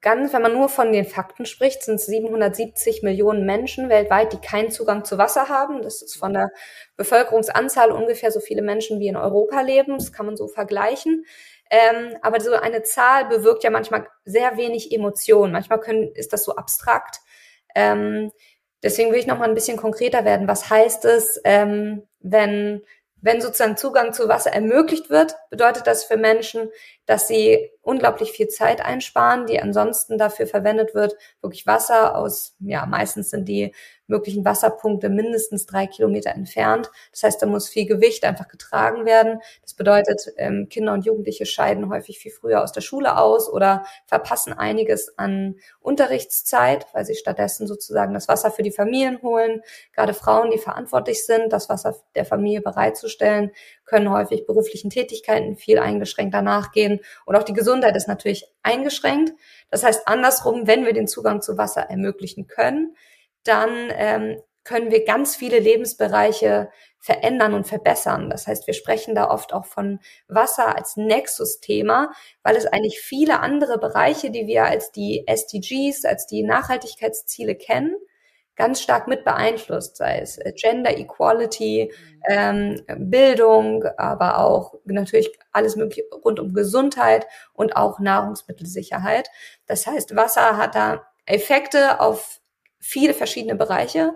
ganz, 0.00 0.32
wenn 0.32 0.42
man 0.42 0.54
nur 0.54 0.68
von 0.68 0.92
den 0.92 1.04
Fakten 1.04 1.44
spricht, 1.46 1.82
sind 1.82 1.96
es 1.96 2.06
770 2.06 3.02
Millionen 3.02 3.44
Menschen 3.44 3.88
weltweit, 3.88 4.32
die 4.32 4.40
keinen 4.40 4.70
Zugang 4.70 5.04
zu 5.04 5.18
Wasser 5.18 5.48
haben. 5.48 5.82
Das 5.82 6.02
ist 6.02 6.16
von 6.16 6.32
der 6.32 6.50
Bevölkerungsanzahl 6.96 7.92
ungefähr 7.92 8.30
so 8.30 8.40
viele 8.40 8.62
Menschen 8.62 8.98
wie 8.98 9.08
in 9.08 9.16
Europa 9.16 9.60
leben. 9.60 9.98
Das 9.98 10.12
kann 10.12 10.26
man 10.26 10.36
so 10.36 10.48
vergleichen. 10.48 11.24
Ähm, 11.70 12.16
aber 12.22 12.40
so 12.40 12.52
eine 12.52 12.82
Zahl 12.82 13.26
bewirkt 13.26 13.62
ja 13.62 13.70
manchmal 13.70 14.08
sehr 14.24 14.56
wenig 14.56 14.92
Emotionen. 14.92 15.52
Manchmal 15.52 15.80
können, 15.80 16.10
ist 16.14 16.32
das 16.32 16.44
so 16.44 16.56
abstrakt. 16.56 17.20
Ähm, 17.74 18.32
deswegen 18.82 19.12
will 19.12 19.20
ich 19.20 19.26
noch 19.26 19.38
mal 19.38 19.48
ein 19.48 19.54
bisschen 19.54 19.76
konkreter 19.76 20.24
werden. 20.24 20.48
Was 20.48 20.70
heißt 20.70 21.04
es, 21.04 21.40
ähm, 21.44 22.06
wenn 22.20 22.82
wenn 23.22 23.40
sozusagen 23.40 23.76
Zugang 23.76 24.12
zu 24.12 24.28
Wasser 24.28 24.52
ermöglicht 24.52 25.10
wird, 25.10 25.34
bedeutet 25.50 25.86
das 25.86 26.04
für 26.04 26.16
Menschen, 26.16 26.70
dass 27.06 27.28
sie 27.28 27.70
unglaublich 27.90 28.30
viel 28.30 28.46
Zeit 28.46 28.80
einsparen, 28.80 29.46
die 29.46 29.60
ansonsten 29.60 30.16
dafür 30.16 30.46
verwendet 30.46 30.94
wird, 30.94 31.16
wirklich 31.40 31.66
Wasser 31.66 32.16
aus, 32.16 32.54
ja, 32.60 32.86
meistens 32.86 33.30
sind 33.30 33.48
die 33.48 33.74
möglichen 34.06 34.44
Wasserpunkte 34.44 35.08
mindestens 35.08 35.66
drei 35.66 35.86
Kilometer 35.86 36.30
entfernt. 36.30 36.90
Das 37.12 37.22
heißt, 37.22 37.42
da 37.42 37.46
muss 37.46 37.68
viel 37.68 37.86
Gewicht 37.86 38.24
einfach 38.24 38.48
getragen 38.48 39.06
werden. 39.06 39.40
Das 39.62 39.74
bedeutet, 39.74 40.32
ähm, 40.36 40.68
Kinder 40.68 40.92
und 40.92 41.06
Jugendliche 41.06 41.46
scheiden 41.46 41.88
häufig 41.90 42.18
viel 42.18 42.32
früher 42.32 42.62
aus 42.62 42.72
der 42.72 42.80
Schule 42.80 43.16
aus 43.16 43.50
oder 43.50 43.84
verpassen 44.06 44.52
einiges 44.52 45.16
an 45.16 45.56
Unterrichtszeit, 45.80 46.86
weil 46.92 47.04
sie 47.04 47.14
stattdessen 47.14 47.66
sozusagen 47.66 48.12
das 48.12 48.28
Wasser 48.28 48.50
für 48.50 48.62
die 48.62 48.72
Familien 48.72 49.22
holen. 49.22 49.62
Gerade 49.94 50.12
Frauen, 50.12 50.50
die 50.50 50.58
verantwortlich 50.58 51.24
sind, 51.24 51.52
das 51.52 51.68
Wasser 51.68 51.96
der 52.14 52.24
Familie 52.24 52.60
bereitzustellen, 52.60 53.52
können 53.90 54.10
häufig 54.10 54.46
beruflichen 54.46 54.88
Tätigkeiten 54.88 55.56
viel 55.56 55.80
eingeschränkter 55.80 56.42
nachgehen 56.42 57.00
und 57.26 57.34
auch 57.34 57.42
die 57.42 57.52
Gesundheit 57.52 57.96
ist 57.96 58.06
natürlich 58.06 58.46
eingeschränkt. 58.62 59.32
Das 59.68 59.82
heißt 59.82 60.06
andersrum, 60.06 60.68
wenn 60.68 60.86
wir 60.86 60.92
den 60.92 61.08
Zugang 61.08 61.42
zu 61.42 61.58
Wasser 61.58 61.82
ermöglichen 61.82 62.46
können, 62.46 62.94
dann 63.42 63.90
ähm, 63.90 64.40
können 64.62 64.92
wir 64.92 65.04
ganz 65.04 65.34
viele 65.34 65.58
Lebensbereiche 65.58 66.70
verändern 67.00 67.54
und 67.54 67.66
verbessern. 67.66 68.30
Das 68.30 68.46
heißt, 68.46 68.66
wir 68.66 68.74
sprechen 68.74 69.14
da 69.14 69.28
oft 69.30 69.52
auch 69.52 69.64
von 69.64 69.98
Wasser 70.28 70.76
als 70.76 70.96
Nexus-Thema, 70.96 72.12
weil 72.42 72.56
es 72.56 72.66
eigentlich 72.66 73.00
viele 73.00 73.40
andere 73.40 73.78
Bereiche, 73.78 74.30
die 74.30 74.46
wir 74.46 74.66
als 74.66 74.92
die 74.92 75.24
SDGs, 75.26 76.04
als 76.04 76.26
die 76.26 76.42
Nachhaltigkeitsziele 76.42 77.56
kennen, 77.56 77.96
ganz 78.56 78.82
stark 78.82 79.08
mit 79.08 79.24
beeinflusst, 79.24 79.96
sei 79.96 80.18
es 80.18 80.38
äh, 80.38 80.52
Gender 80.52 80.96
Equality, 80.96 81.92
ähm, 82.28 82.82
Bildung, 82.98 83.84
aber 83.96 84.38
auch 84.38 84.74
natürlich 84.84 85.30
alles 85.52 85.76
mögliche 85.76 86.04
rund 86.24 86.38
um 86.40 86.52
Gesundheit 86.52 87.26
und 87.54 87.76
auch 87.76 87.98
Nahrungsmittelsicherheit. 88.00 89.30
Das 89.66 89.86
heißt, 89.86 90.14
Wasser 90.16 90.56
hat 90.56 90.74
da 90.74 91.06
Effekte 91.26 92.00
auf 92.00 92.40
viele 92.78 93.14
verschiedene 93.14 93.54
Bereiche. 93.54 94.14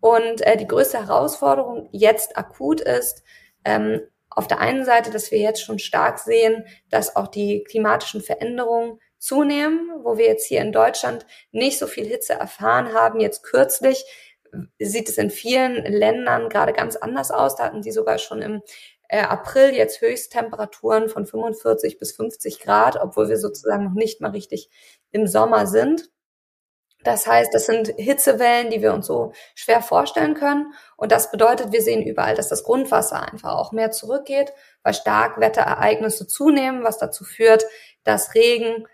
Und 0.00 0.40
äh, 0.42 0.56
die 0.56 0.66
größte 0.66 0.98
Herausforderung 0.98 1.88
jetzt 1.92 2.36
akut 2.36 2.80
ist, 2.80 3.22
ähm, 3.64 4.00
auf 4.30 4.46
der 4.46 4.60
einen 4.60 4.84
Seite, 4.84 5.10
dass 5.10 5.30
wir 5.30 5.38
jetzt 5.38 5.62
schon 5.62 5.78
stark 5.78 6.18
sehen, 6.18 6.64
dass 6.88 7.16
auch 7.16 7.28
die 7.28 7.64
klimatischen 7.64 8.22
Veränderungen 8.22 8.98
zunehmen, 9.20 9.92
wo 10.02 10.18
wir 10.18 10.26
jetzt 10.26 10.46
hier 10.46 10.60
in 10.60 10.72
Deutschland 10.72 11.26
nicht 11.52 11.78
so 11.78 11.86
viel 11.86 12.06
Hitze 12.06 12.32
erfahren 12.32 12.92
haben. 12.92 13.20
Jetzt 13.20 13.44
kürzlich 13.44 14.04
sieht 14.78 15.08
es 15.08 15.18
in 15.18 15.30
vielen 15.30 15.84
Ländern 15.84 16.48
gerade 16.48 16.72
ganz 16.72 16.96
anders 16.96 17.30
aus. 17.30 17.54
Da 17.54 17.64
hatten 17.64 17.82
sie 17.82 17.92
sogar 17.92 18.18
schon 18.18 18.42
im 18.42 18.62
äh, 19.08 19.20
April 19.20 19.74
jetzt 19.74 20.00
Höchsttemperaturen 20.00 21.08
von 21.08 21.26
45 21.26 21.98
bis 21.98 22.12
50 22.12 22.60
Grad, 22.60 22.96
obwohl 22.96 23.28
wir 23.28 23.36
sozusagen 23.36 23.84
noch 23.84 23.94
nicht 23.94 24.20
mal 24.20 24.30
richtig 24.30 24.70
im 25.12 25.26
Sommer 25.26 25.66
sind. 25.66 26.10
Das 27.02 27.26
heißt, 27.26 27.54
das 27.54 27.64
sind 27.64 27.88
Hitzewellen, 27.96 28.70
die 28.70 28.82
wir 28.82 28.92
uns 28.92 29.06
so 29.06 29.32
schwer 29.54 29.80
vorstellen 29.80 30.34
können. 30.34 30.74
Und 30.96 31.12
das 31.12 31.30
bedeutet, 31.30 31.72
wir 31.72 31.80
sehen 31.80 32.02
überall, 32.02 32.34
dass 32.34 32.48
das 32.48 32.62
Grundwasser 32.62 33.32
einfach 33.32 33.54
auch 33.54 33.72
mehr 33.72 33.90
zurückgeht, 33.90 34.52
weil 34.82 34.92
Starkwetterereignisse 34.92 36.26
zunehmen, 36.26 36.84
was 36.84 36.98
dazu 36.98 37.24
führt, 37.24 37.64
dass 38.04 38.34
Regen 38.34 38.86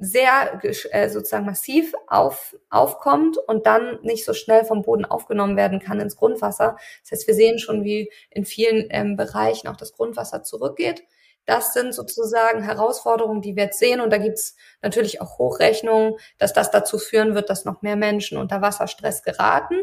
sehr 0.00 0.60
äh, 0.64 1.08
sozusagen 1.10 1.44
massiv 1.44 1.92
auf, 2.06 2.56
aufkommt 2.70 3.36
und 3.36 3.66
dann 3.66 3.98
nicht 4.02 4.24
so 4.24 4.32
schnell 4.32 4.64
vom 4.64 4.82
Boden 4.82 5.04
aufgenommen 5.04 5.56
werden 5.56 5.78
kann 5.78 6.00
ins 6.00 6.16
Grundwasser. 6.16 6.76
Das 7.02 7.12
heißt, 7.12 7.26
wir 7.26 7.34
sehen 7.34 7.58
schon, 7.58 7.84
wie 7.84 8.10
in 8.30 8.46
vielen 8.46 8.86
ähm, 8.90 9.16
Bereichen 9.16 9.68
auch 9.68 9.76
das 9.76 9.92
Grundwasser 9.92 10.42
zurückgeht. 10.42 11.04
Das 11.44 11.74
sind 11.74 11.94
sozusagen 11.94 12.62
Herausforderungen, 12.62 13.42
die 13.42 13.56
wir 13.56 13.64
jetzt 13.64 13.78
sehen. 13.78 14.00
Und 14.00 14.10
da 14.10 14.18
gibt's 14.18 14.56
natürlich 14.82 15.20
auch 15.20 15.38
Hochrechnungen, 15.38 16.14
dass 16.38 16.52
das 16.52 16.70
dazu 16.70 16.98
führen 16.98 17.34
wird, 17.34 17.50
dass 17.50 17.64
noch 17.64 17.82
mehr 17.82 17.96
Menschen 17.96 18.38
unter 18.38 18.62
Wasserstress 18.62 19.22
geraten. 19.22 19.74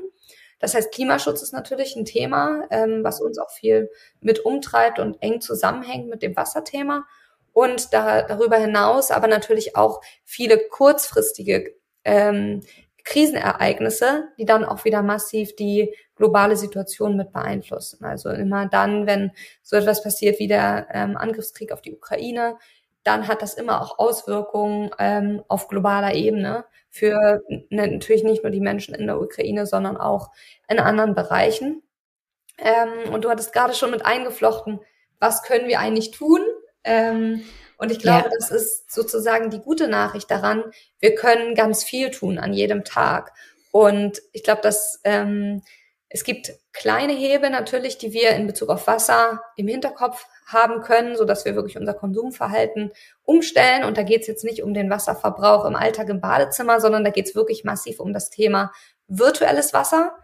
Das 0.60 0.74
heißt, 0.74 0.92
Klimaschutz 0.92 1.44
ist 1.44 1.54
natürlich 1.54 1.96
ein 1.96 2.06
Thema, 2.06 2.66
ähm, 2.72 3.04
was 3.04 3.22
uns 3.22 3.38
auch 3.38 3.52
viel 3.52 3.92
mit 4.22 4.40
umtreibt 4.40 4.98
und 4.98 5.22
eng 5.22 5.42
zusammenhängt 5.42 6.10
mit 6.10 6.24
dem 6.24 6.36
Wasserthema. 6.36 7.06
Und 7.58 7.92
da, 7.92 8.22
darüber 8.22 8.58
hinaus 8.58 9.10
aber 9.10 9.28
natürlich 9.28 9.76
auch 9.76 10.02
viele 10.24 10.60
kurzfristige 10.60 11.74
ähm, 12.04 12.62
Krisenereignisse, 13.04 14.26
die 14.38 14.46
dann 14.46 14.64
auch 14.64 14.86
wieder 14.86 15.02
massiv 15.02 15.56
die 15.56 15.92
globale 16.16 16.56
Situation 16.56 17.18
mit 17.18 17.34
beeinflussen. 17.34 18.06
Also 18.06 18.30
immer 18.30 18.68
dann, 18.68 19.08
wenn 19.08 19.32
so 19.64 19.76
etwas 19.76 20.04
passiert 20.04 20.38
wie 20.38 20.48
der 20.48 20.88
ähm, 20.94 21.18
Angriffskrieg 21.18 21.72
auf 21.72 21.82
die 21.82 21.96
Ukraine, 21.96 22.60
dann 23.04 23.28
hat 23.28 23.42
das 23.42 23.56
immer 23.56 23.82
auch 23.82 23.98
Auswirkungen 23.98 24.92
ähm, 25.00 25.42
auf 25.48 25.68
globaler 25.68 26.14
Ebene 26.14 26.64
für 26.92 27.42
natürlich 27.72 28.24
nicht 28.24 28.44
nur 28.44 28.52
die 28.52 28.62
Menschen 28.62 28.94
in 28.94 29.08
der 29.08 29.20
Ukraine, 29.20 29.66
sondern 29.66 29.98
auch 29.98 30.30
in 30.70 30.78
anderen 30.78 31.16
Bereichen. 31.16 31.82
Ähm, 32.60 33.12
und 33.12 33.24
du 33.24 33.32
hattest 33.32 33.52
gerade 33.52 33.74
schon 33.74 33.90
mit 33.90 34.06
eingeflochten, 34.06 34.80
was 35.20 35.42
können 35.42 35.68
wir 35.68 35.80
eigentlich 35.80 36.12
tun? 36.12 36.42
Ähm, 36.88 37.44
und 37.77 37.91
ich 37.91 38.00
glaube, 38.00 38.29
ja. 38.29 38.34
das 38.39 38.50
ist 38.50 38.91
sozusagen 38.91 39.51
die 39.51 39.60
gute 39.60 39.88
Nachricht 39.88 40.32
daran. 40.32 40.63
Wir 41.00 41.13
können 41.13 41.53
ganz 41.53 41.84
viel 41.84 42.10
tun 42.10 42.39
an 42.39 42.53
jedem 42.53 42.84
Tag. 42.84 43.34
Und 43.72 44.20
ich 44.32 44.44
glaube, 44.44 44.62
dass 44.62 45.00
ähm, 45.03 45.62
es 46.10 46.24
gibt 46.24 46.53
kleine 46.72 47.13
Hebel 47.13 47.50
natürlich, 47.50 47.98
die 47.98 48.13
wir 48.13 48.32
in 48.32 48.48
Bezug 48.48 48.70
auf 48.70 48.88
Wasser 48.88 49.44
im 49.58 49.67
Hinterkopf 49.67 50.25
haben 50.46 50.82
können, 50.82 51.17
so 51.17 51.25
dass 51.25 51.44
wir 51.44 51.56
wirklich 51.56 51.77
unser 51.77 51.94
Konsumverhalten 51.94 52.94
umstellen. 53.24 53.84
Und 53.84 53.98
da 53.98 54.03
geht 54.03 54.22
es 54.22 54.27
jetzt 54.27 54.46
nicht 54.46 54.63
um 54.63 54.74
den 54.74 54.89
Wasserverbrauch 54.89 55.65
im 55.65 55.75
Alltag 55.75 56.10
im 56.10 56.22
Badezimmer, 56.22 56.79
sondern 56.79 57.03
da 57.03 57.12
geht 57.12 57.27
es 57.27 57.36
wirklich 57.36 57.65
massiv 57.65 58.00
um 58.00 58.13
das 58.13 58.29
Thema 58.29 58.72
virtuelles 59.08 59.74
Wasser. 59.74 60.17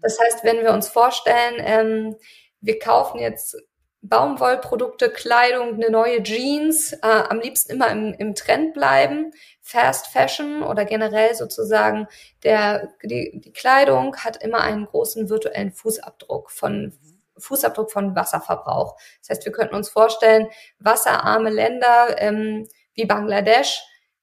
Das 0.00 0.18
heißt, 0.18 0.42
wenn 0.42 0.62
wir 0.62 0.72
uns 0.72 0.88
vorstellen, 0.88 1.54
ähm, 1.58 2.16
wir 2.60 2.78
kaufen 2.80 3.20
jetzt 3.20 3.56
Baumwollprodukte, 4.02 5.10
Kleidung, 5.10 5.74
eine 5.74 5.90
neue 5.90 6.22
Jeans, 6.24 6.92
äh, 6.92 6.98
am 7.02 7.38
liebsten 7.38 7.72
immer 7.72 7.88
im, 7.90 8.12
im 8.14 8.34
Trend 8.34 8.74
bleiben. 8.74 9.30
Fast 9.60 10.08
Fashion 10.08 10.64
oder 10.64 10.84
generell 10.84 11.34
sozusagen 11.36 12.08
der, 12.42 12.92
die, 13.04 13.40
die 13.42 13.52
Kleidung 13.52 14.16
hat 14.16 14.42
immer 14.42 14.60
einen 14.60 14.86
großen 14.86 15.28
virtuellen 15.28 15.72
Fußabdruck 15.72 16.50
von 16.50 16.92
Fußabdruck 17.38 17.90
von 17.90 18.14
Wasserverbrauch. 18.16 18.96
Das 19.20 19.30
heißt, 19.30 19.44
wir 19.44 19.52
könnten 19.52 19.74
uns 19.74 19.88
vorstellen, 19.88 20.48
wasserarme 20.78 21.50
Länder 21.50 22.16
ähm, 22.18 22.68
wie 22.94 23.06
Bangladesch 23.06 23.82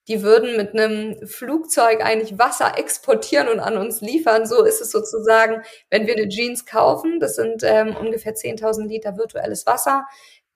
die 0.10 0.24
würden 0.24 0.58
mit 0.58 0.74
einem 0.74 1.26
Flugzeug 1.28 2.04
eigentlich 2.04 2.40
Wasser 2.40 2.80
exportieren 2.80 3.48
und 3.48 3.60
an 3.60 3.78
uns 3.78 4.02
liefern. 4.02 4.48
So 4.48 4.64
ist 4.64 4.82
es 4.82 4.92
sozusagen, 4.92 5.62
wenn 5.92 6.08
wir 6.08 6.16
eine 6.16 6.28
Jeans 6.28 6.66
kaufen. 6.66 7.20
Das 7.20 7.36
sind 7.36 7.62
ähm, 7.64 7.96
ungefähr 7.96 8.34
10.000 8.34 8.88
Liter 8.88 9.18
virtuelles 9.18 9.68
Wasser, 9.68 10.08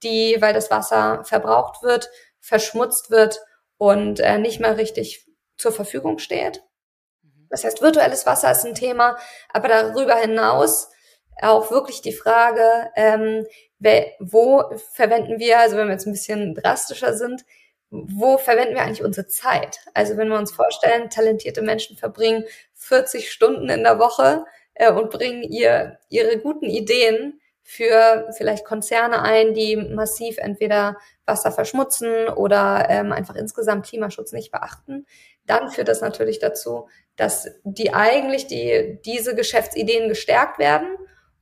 die, 0.02 0.38
weil 0.40 0.56
das 0.56 0.72
Wasser 0.72 1.24
verbraucht 1.24 1.84
wird, 1.84 2.10
verschmutzt 2.40 3.12
wird 3.12 3.40
und 3.78 4.20
äh, 4.20 4.40
nicht 4.40 4.60
mehr 4.60 4.78
richtig 4.78 5.28
zur 5.56 5.72
Verfügung 5.72 6.18
steht. 6.18 6.64
Das 7.50 7.64
heißt, 7.64 7.84
virtuelles 7.84 8.26
Wasser 8.26 8.52
ist 8.52 8.66
ein 8.66 8.74
Thema, 8.74 9.18
aber 9.50 9.68
darüber 9.68 10.16
hinaus 10.16 10.90
auch 11.42 11.70
wirklich 11.70 12.02
die 12.02 12.14
Frage, 12.14 12.90
ähm, 12.96 13.46
wo 14.20 14.64
verwenden 14.94 15.38
wir, 15.38 15.60
also 15.60 15.78
wenn 15.78 15.88
wir 15.88 15.94
jetzt 15.94 16.08
ein 16.08 16.14
bisschen 16.14 16.56
drastischer 16.56 17.14
sind, 17.14 17.46
wo 17.94 18.40
verwenden 18.40 18.74
wir 18.74 18.82
eigentlich 18.82 19.04
unsere 19.04 19.28
Zeit? 19.28 19.80
Also 19.94 20.18
wenn 20.18 20.30
wir 20.30 20.38
uns 20.38 20.52
vorstellen, 20.52 21.12
talentierte 21.12 21.62
Menschen 21.62 21.96
verbringen 21.96 22.44
40 22.74 23.32
Stunden 23.32 23.70
in 23.70 23.84
der 23.84 24.00
Woche 24.00 24.46
äh, 24.74 24.92
und 24.92 25.12
bringen 25.12 25.44
ihr 25.44 26.00
ihre 26.10 26.40
guten 26.40 26.66
Ideen 26.66 27.40
für 27.62 28.30
vielleicht 28.36 28.66
Konzerne 28.66 29.22
ein, 29.22 29.54
die 29.54 29.78
massiv 29.78 30.38
entweder 30.40 30.98
Wasser 31.26 31.52
verschmutzen 31.52 32.28
oder 32.30 32.88
ähm, 32.90 33.14
einfach 33.14 33.36
insgesamt 33.36 33.86
Klimaschutz 33.86 34.34
nicht 34.34 34.52
beachten, 34.52 35.06
dann 35.46 35.70
führt 35.70 35.88
das 35.88 36.02
natürlich 36.02 36.40
dazu, 36.40 36.90
dass 37.16 37.48
die 37.64 37.94
eigentlich 37.94 38.48
die, 38.48 39.00
diese 39.06 39.36
Geschäftsideen 39.36 40.10
gestärkt 40.10 40.58
werden. 40.58 40.98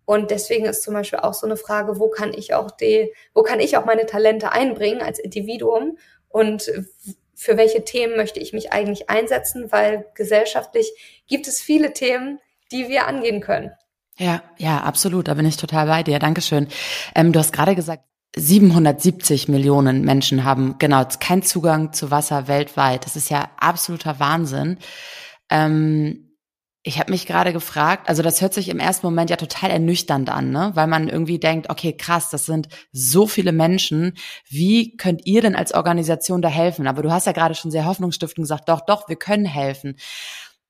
Und 0.05 0.31
deswegen 0.31 0.65
ist 0.65 0.83
zum 0.83 0.93
Beispiel 0.93 1.19
auch 1.19 1.33
so 1.33 1.47
eine 1.47 1.55
Frage, 1.55 1.97
wo 1.97 2.09
kann 2.09 2.33
ich 2.33 2.53
auch 2.53 2.71
die, 2.71 3.13
wo 3.33 3.41
kann 3.41 3.61
ich 3.61 3.77
auch 3.77 3.85
meine 3.85 4.05
Talente 4.05 4.51
einbringen 4.51 5.01
als 5.01 5.17
Individuum 5.17 5.97
und 6.31 6.71
für 7.35 7.57
welche 7.57 7.83
Themen 7.83 8.15
möchte 8.15 8.39
ich 8.39 8.53
mich 8.53 8.71
eigentlich 8.71 9.09
einsetzen, 9.09 9.71
weil 9.71 10.05
gesellschaftlich 10.13 10.91
gibt 11.27 11.47
es 11.47 11.59
viele 11.59 11.93
Themen, 11.93 12.39
die 12.71 12.87
wir 12.87 13.07
angehen 13.07 13.41
können. 13.41 13.71
Ja, 14.17 14.43
ja, 14.57 14.81
absolut. 14.81 15.27
Da 15.27 15.33
bin 15.33 15.45
ich 15.45 15.57
total 15.57 15.87
bei 15.87 16.03
dir. 16.03 16.19
Dankeschön. 16.19 16.67
Ähm, 17.15 17.31
du 17.31 17.39
hast 17.39 17.53
gerade 17.53 17.75
gesagt, 17.75 18.03
770 18.35 19.47
Millionen 19.47 20.05
Menschen 20.05 20.43
haben 20.45 20.75
genau 20.77 21.03
keinen 21.19 21.41
Zugang 21.41 21.91
zu 21.93 22.11
Wasser 22.11 22.47
weltweit. 22.47 23.05
Das 23.05 23.15
ist 23.15 23.29
ja 23.29 23.49
absoluter 23.57 24.19
Wahnsinn. 24.19 24.77
Ähm, 25.49 26.30
ich 26.83 26.99
habe 26.99 27.11
mich 27.11 27.27
gerade 27.27 27.53
gefragt, 27.53 28.09
also 28.09 28.23
das 28.23 28.41
hört 28.41 28.55
sich 28.55 28.67
im 28.69 28.79
ersten 28.79 29.05
Moment 29.05 29.29
ja 29.29 29.35
total 29.35 29.69
ernüchternd 29.69 30.29
an, 30.29 30.49
ne? 30.49 30.71
weil 30.73 30.87
man 30.87 31.09
irgendwie 31.09 31.37
denkt, 31.37 31.69
okay, 31.69 31.93
krass, 31.93 32.31
das 32.31 32.47
sind 32.47 32.69
so 32.91 33.27
viele 33.27 33.51
Menschen. 33.51 34.13
Wie 34.49 34.97
könnt 34.97 35.25
ihr 35.25 35.41
denn 35.41 35.55
als 35.55 35.73
Organisation 35.73 36.41
da 36.41 36.49
helfen? 36.49 36.87
Aber 36.87 37.03
du 37.03 37.11
hast 37.11 37.27
ja 37.27 37.33
gerade 37.33 37.53
schon 37.53 37.69
sehr 37.69 37.85
hoffnungsstiftend 37.85 38.43
gesagt, 38.43 38.67
doch, 38.67 38.81
doch, 38.81 39.07
wir 39.07 39.15
können 39.15 39.45
helfen. 39.45 39.95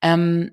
Ähm, 0.02 0.52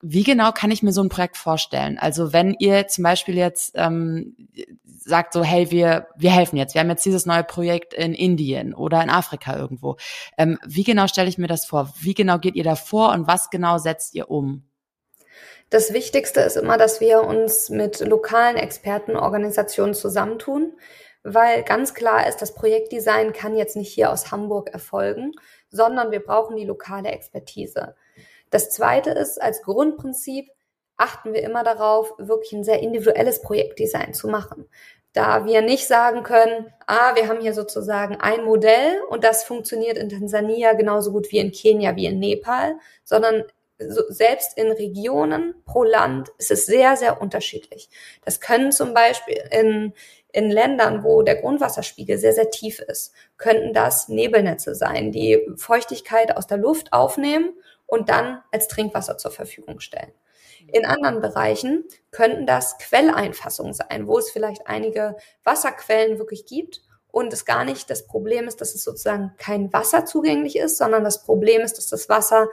wie 0.00 0.22
genau 0.22 0.52
kann 0.52 0.70
ich 0.70 0.82
mir 0.82 0.92
so 0.92 1.02
ein 1.02 1.08
Projekt 1.08 1.36
vorstellen? 1.36 1.98
Also 1.98 2.32
wenn 2.32 2.54
ihr 2.58 2.86
zum 2.86 3.02
Beispiel 3.02 3.36
jetzt 3.36 3.72
ähm, 3.74 4.36
sagt 4.84 5.32
so, 5.32 5.42
hey, 5.42 5.72
wir, 5.72 6.06
wir 6.16 6.30
helfen 6.30 6.56
jetzt, 6.56 6.74
wir 6.74 6.80
haben 6.80 6.88
jetzt 6.88 7.04
dieses 7.04 7.26
neue 7.26 7.44
Projekt 7.44 7.94
in 7.94 8.14
Indien 8.14 8.74
oder 8.74 9.02
in 9.02 9.10
Afrika 9.10 9.56
irgendwo. 9.56 9.96
Ähm, 10.38 10.58
wie 10.64 10.84
genau 10.84 11.08
stelle 11.08 11.28
ich 11.28 11.36
mir 11.36 11.48
das 11.48 11.66
vor? 11.66 11.92
Wie 11.98 12.14
genau 12.14 12.38
geht 12.38 12.54
ihr 12.54 12.64
da 12.64 12.76
vor 12.76 13.12
und 13.12 13.26
was 13.26 13.50
genau 13.50 13.78
setzt 13.78 14.14
ihr 14.14 14.30
um? 14.30 14.69
Das 15.70 15.92
Wichtigste 15.92 16.40
ist 16.40 16.56
immer, 16.56 16.78
dass 16.78 17.00
wir 17.00 17.22
uns 17.22 17.70
mit 17.70 18.00
lokalen 18.00 18.56
Expertenorganisationen 18.56 19.94
zusammentun, 19.94 20.72
weil 21.22 21.62
ganz 21.62 21.94
klar 21.94 22.26
ist, 22.26 22.42
das 22.42 22.54
Projektdesign 22.54 23.32
kann 23.32 23.56
jetzt 23.56 23.76
nicht 23.76 23.92
hier 23.92 24.10
aus 24.10 24.32
Hamburg 24.32 24.70
erfolgen, 24.70 25.32
sondern 25.70 26.10
wir 26.10 26.20
brauchen 26.20 26.56
die 26.56 26.64
lokale 26.64 27.10
Expertise. 27.10 27.94
Das 28.50 28.70
zweite 28.70 29.10
ist, 29.10 29.40
als 29.40 29.62
Grundprinzip 29.62 30.50
achten 30.96 31.32
wir 31.32 31.42
immer 31.44 31.62
darauf, 31.62 32.14
wirklich 32.18 32.52
ein 32.52 32.64
sehr 32.64 32.80
individuelles 32.80 33.40
Projektdesign 33.40 34.12
zu 34.12 34.26
machen. 34.26 34.68
Da 35.12 35.44
wir 35.44 35.62
nicht 35.62 35.86
sagen 35.86 36.24
können, 36.24 36.72
ah, 36.86 37.14
wir 37.14 37.28
haben 37.28 37.40
hier 37.40 37.54
sozusagen 37.54 38.16
ein 38.16 38.44
Modell 38.44 39.00
und 39.08 39.22
das 39.22 39.44
funktioniert 39.44 39.98
in 39.98 40.08
Tansania 40.08 40.72
genauso 40.72 41.12
gut 41.12 41.30
wie 41.30 41.38
in 41.38 41.52
Kenia, 41.52 41.94
wie 41.94 42.06
in 42.06 42.18
Nepal, 42.18 42.74
sondern 43.04 43.44
so, 43.88 44.02
selbst 44.08 44.56
in 44.58 44.70
Regionen 44.72 45.54
pro 45.64 45.84
Land 45.84 46.30
ist 46.38 46.50
es 46.50 46.66
sehr, 46.66 46.96
sehr 46.96 47.20
unterschiedlich. 47.20 47.88
Das 48.24 48.40
können 48.40 48.72
zum 48.72 48.94
Beispiel 48.94 49.42
in, 49.50 49.94
in 50.32 50.50
Ländern, 50.50 51.02
wo 51.04 51.22
der 51.22 51.36
Grundwasserspiegel 51.36 52.18
sehr, 52.18 52.32
sehr 52.32 52.50
tief 52.50 52.80
ist, 52.80 53.12
könnten 53.38 53.72
das 53.72 54.08
Nebelnetze 54.08 54.74
sein, 54.74 55.12
die 55.12 55.46
Feuchtigkeit 55.56 56.36
aus 56.36 56.46
der 56.46 56.58
Luft 56.58 56.92
aufnehmen 56.92 57.54
und 57.86 58.08
dann 58.08 58.42
als 58.52 58.68
Trinkwasser 58.68 59.18
zur 59.18 59.30
Verfügung 59.30 59.80
stellen. 59.80 60.12
In 60.72 60.84
anderen 60.84 61.20
Bereichen 61.20 61.84
könnten 62.10 62.46
das 62.46 62.78
Quelleinfassungen 62.78 63.72
sein, 63.72 64.06
wo 64.06 64.18
es 64.18 64.30
vielleicht 64.30 64.66
einige 64.66 65.16
Wasserquellen 65.42 66.18
wirklich 66.18 66.46
gibt 66.46 66.82
und 67.12 67.32
es 67.32 67.44
gar 67.44 67.64
nicht 67.64 67.90
das 67.90 68.06
Problem 68.06 68.46
ist, 68.46 68.60
dass 68.60 68.74
es 68.74 68.84
sozusagen 68.84 69.32
kein 69.36 69.72
Wasser 69.72 70.04
zugänglich 70.04 70.56
ist, 70.56 70.78
sondern 70.78 71.02
das 71.02 71.24
Problem 71.24 71.62
ist, 71.62 71.78
dass 71.78 71.88
das 71.88 72.08
Wasser 72.08 72.48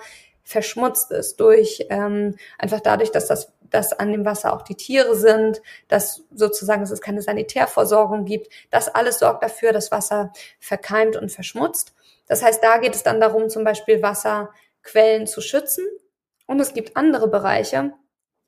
verschmutzt 0.48 1.12
ist 1.12 1.42
durch 1.42 1.86
ähm, 1.90 2.38
einfach 2.58 2.80
dadurch, 2.80 3.12
dass 3.12 3.28
das 3.28 3.52
dass 3.70 3.92
an 3.92 4.14
dem 4.14 4.24
Wasser 4.24 4.54
auch 4.54 4.62
die 4.62 4.76
Tiere 4.76 5.14
sind, 5.14 5.62
dass 5.90 6.24
sozusagen 6.34 6.80
dass 6.80 6.92
es 6.92 7.02
keine 7.02 7.22
Sanitärversorgung 7.22 8.24
gibt. 8.24 8.48
Das 8.72 8.88
alles 8.88 9.20
sorgt 9.20 9.44
dafür, 9.44 9.74
dass 9.74 9.92
Wasser 9.92 10.32
verkeimt 10.58 11.18
und 11.18 11.34
verschmutzt. 11.34 11.94
Das 12.28 12.42
heißt, 12.44 12.64
da 12.64 12.78
geht 12.78 12.96
es 12.96 13.04
dann 13.04 13.20
darum, 13.20 13.50
zum 13.50 13.66
Beispiel 13.66 14.02
Wasser 14.02 14.52
Quellen 14.84 15.28
zu 15.28 15.42
schützen. 15.42 15.86
Und 16.46 16.62
es 16.62 16.74
gibt 16.74 16.96
andere 16.96 17.28
Bereiche, 17.28 17.92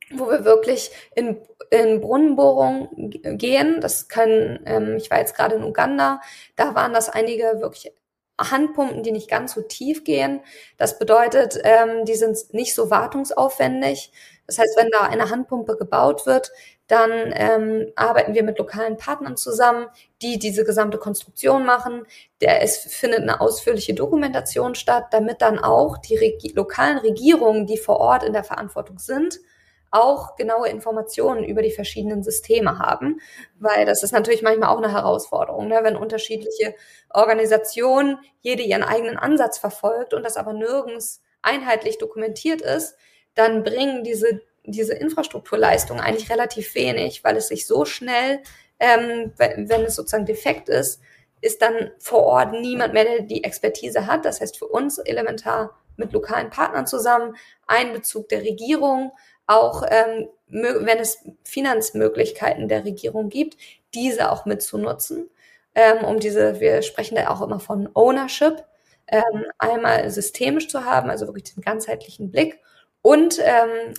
wo 0.10 0.30
wir 0.30 0.46
wirklich 0.46 0.92
in, 1.16 1.42
in 1.70 2.00
Brunnenbohrungen 2.00 3.38
gehen. 3.38 3.82
Das 3.82 4.08
können, 4.08 4.62
ähm, 4.66 4.96
ich 4.96 5.12
war 5.12 5.20
jetzt 5.20 5.36
gerade 5.36 5.56
in 5.56 5.66
Uganda, 5.66 6.22
da 6.56 6.76
waren 6.76 6.94
das 6.94 7.10
einige 7.10 7.60
wirklich 7.60 7.92
Handpumpen, 8.40 9.04
die 9.04 9.12
nicht 9.12 9.30
ganz 9.30 9.54
so 9.54 9.62
tief 9.62 10.04
gehen. 10.04 10.42
Das 10.78 11.00
bedeutet, 11.00 11.60
ähm, 11.64 12.06
die 12.06 12.16
sind 12.16 12.38
nicht 12.54 12.74
so 12.74 12.90
wartungsaufwendig. 12.90 14.12
Das 14.48 14.58
heißt, 14.58 14.78
wenn 14.78 14.90
da 14.90 15.02
eine 15.02 15.30
Handpumpe 15.30 15.78
gebaut 15.78 16.26
wird, 16.26 16.52
dann 16.88 17.12
ähm, 17.36 17.92
arbeiten 17.96 18.34
wir 18.34 18.44
mit 18.44 18.58
lokalen 18.58 18.98
Partnern 18.98 19.38
zusammen, 19.38 19.88
die 20.24 20.40
diese 20.40 20.64
gesamte 20.64 20.98
Konstruktion 20.98 21.64
machen. 21.64 22.06
Der, 22.42 22.64
es 22.64 22.78
findet 22.78 23.20
eine 23.20 23.42
ausführliche 23.42 23.94
Dokumentation 23.94 24.74
statt, 24.74 25.06
damit 25.12 25.44
dann 25.44 25.60
auch 25.60 26.00
die 26.00 26.16
Regi 26.16 26.52
lokalen 26.56 26.98
Regierungen, 26.98 27.68
die 27.68 27.78
vor 27.78 27.98
Ort 27.98 28.24
in 28.24 28.34
der 28.34 28.44
Verantwortung 28.44 28.98
sind, 28.98 29.40
auch 29.92 30.36
genaue 30.36 30.70
Informationen 30.70 31.44
über 31.44 31.62
die 31.62 31.72
verschiedenen 31.72 32.24
Systeme 32.24 32.80
haben, 32.80 33.20
weil 33.60 33.86
das 33.86 34.04
ist 34.04 34.12
natürlich 34.12 34.42
manchmal 34.42 34.70
auch 34.70 34.78
eine 34.78 34.92
Herausforderung, 34.92 35.68
ne? 35.68 35.80
wenn 35.84 35.96
unterschiedliche 35.96 36.76
Organisationen 37.10 38.20
jede 38.42 38.64
ihren 38.64 38.84
eigenen 38.84 39.18
Ansatz 39.18 39.58
verfolgt 39.58 40.14
und 40.14 40.24
das 40.24 40.38
aber 40.38 40.54
nirgends 40.54 41.22
einheitlich 41.42 41.98
dokumentiert 41.98 42.62
ist, 42.62 42.96
dann 43.34 43.64
bringen 43.64 44.04
diese, 44.04 44.42
diese 44.64 44.94
Infrastrukturleistungen 44.94 46.04
eigentlich 46.04 46.30
relativ 46.30 46.76
wenig, 46.76 47.24
weil 47.24 47.38
es 47.38 47.48
sich 47.48 47.66
so 47.66 47.86
schnell, 47.86 48.42
ähm, 48.80 49.34
wenn 49.38 49.84
es 49.84 49.96
sozusagen 49.96 50.26
defekt 50.26 50.70
ist, 50.70 51.02
ist 51.42 51.62
dann 51.62 51.92
vor 52.00 52.24
Ort 52.24 52.52
niemand 52.54 52.94
mehr, 52.94 53.06
der 53.06 53.22
die 53.22 53.44
Expertise 53.44 54.08
hat. 54.08 54.26
Das 54.26 54.42
heißt 54.42 54.58
für 54.58 54.68
uns 54.68 54.98
elementar 54.98 55.78
mit 56.00 56.14
lokalen 56.14 56.50
Partnern 56.50 56.88
zusammen, 56.88 57.36
Einbezug 57.68 58.30
der 58.30 58.42
Regierung, 58.42 59.12
auch 59.46 59.84
ähm, 59.88 60.30
wenn 60.48 60.98
es 60.98 61.24
Finanzmöglichkeiten 61.44 62.68
der 62.68 62.86
Regierung 62.86 63.30
gibt, 63.30 63.58
diese 63.94 64.32
auch 64.32 64.46
mitzunutzen, 64.46 65.30
ähm, 65.76 66.04
um 66.04 66.20
diese, 66.20 66.60
wir 66.60 66.82
sprechen 66.82 67.16
da 67.16 67.30
auch 67.30 67.42
immer 67.42 67.60
von 67.60 67.90
Ownership, 67.94 68.64
ähm, 69.08 69.46
einmal 69.58 70.10
systemisch 70.10 70.68
zu 70.68 70.86
haben, 70.86 71.10
also 71.10 71.28
wirklich 71.28 71.54
den 71.54 71.62
ganzheitlichen 71.62 72.32
Blick 72.32 72.60
und 73.02 73.40
ähm, 73.44 73.94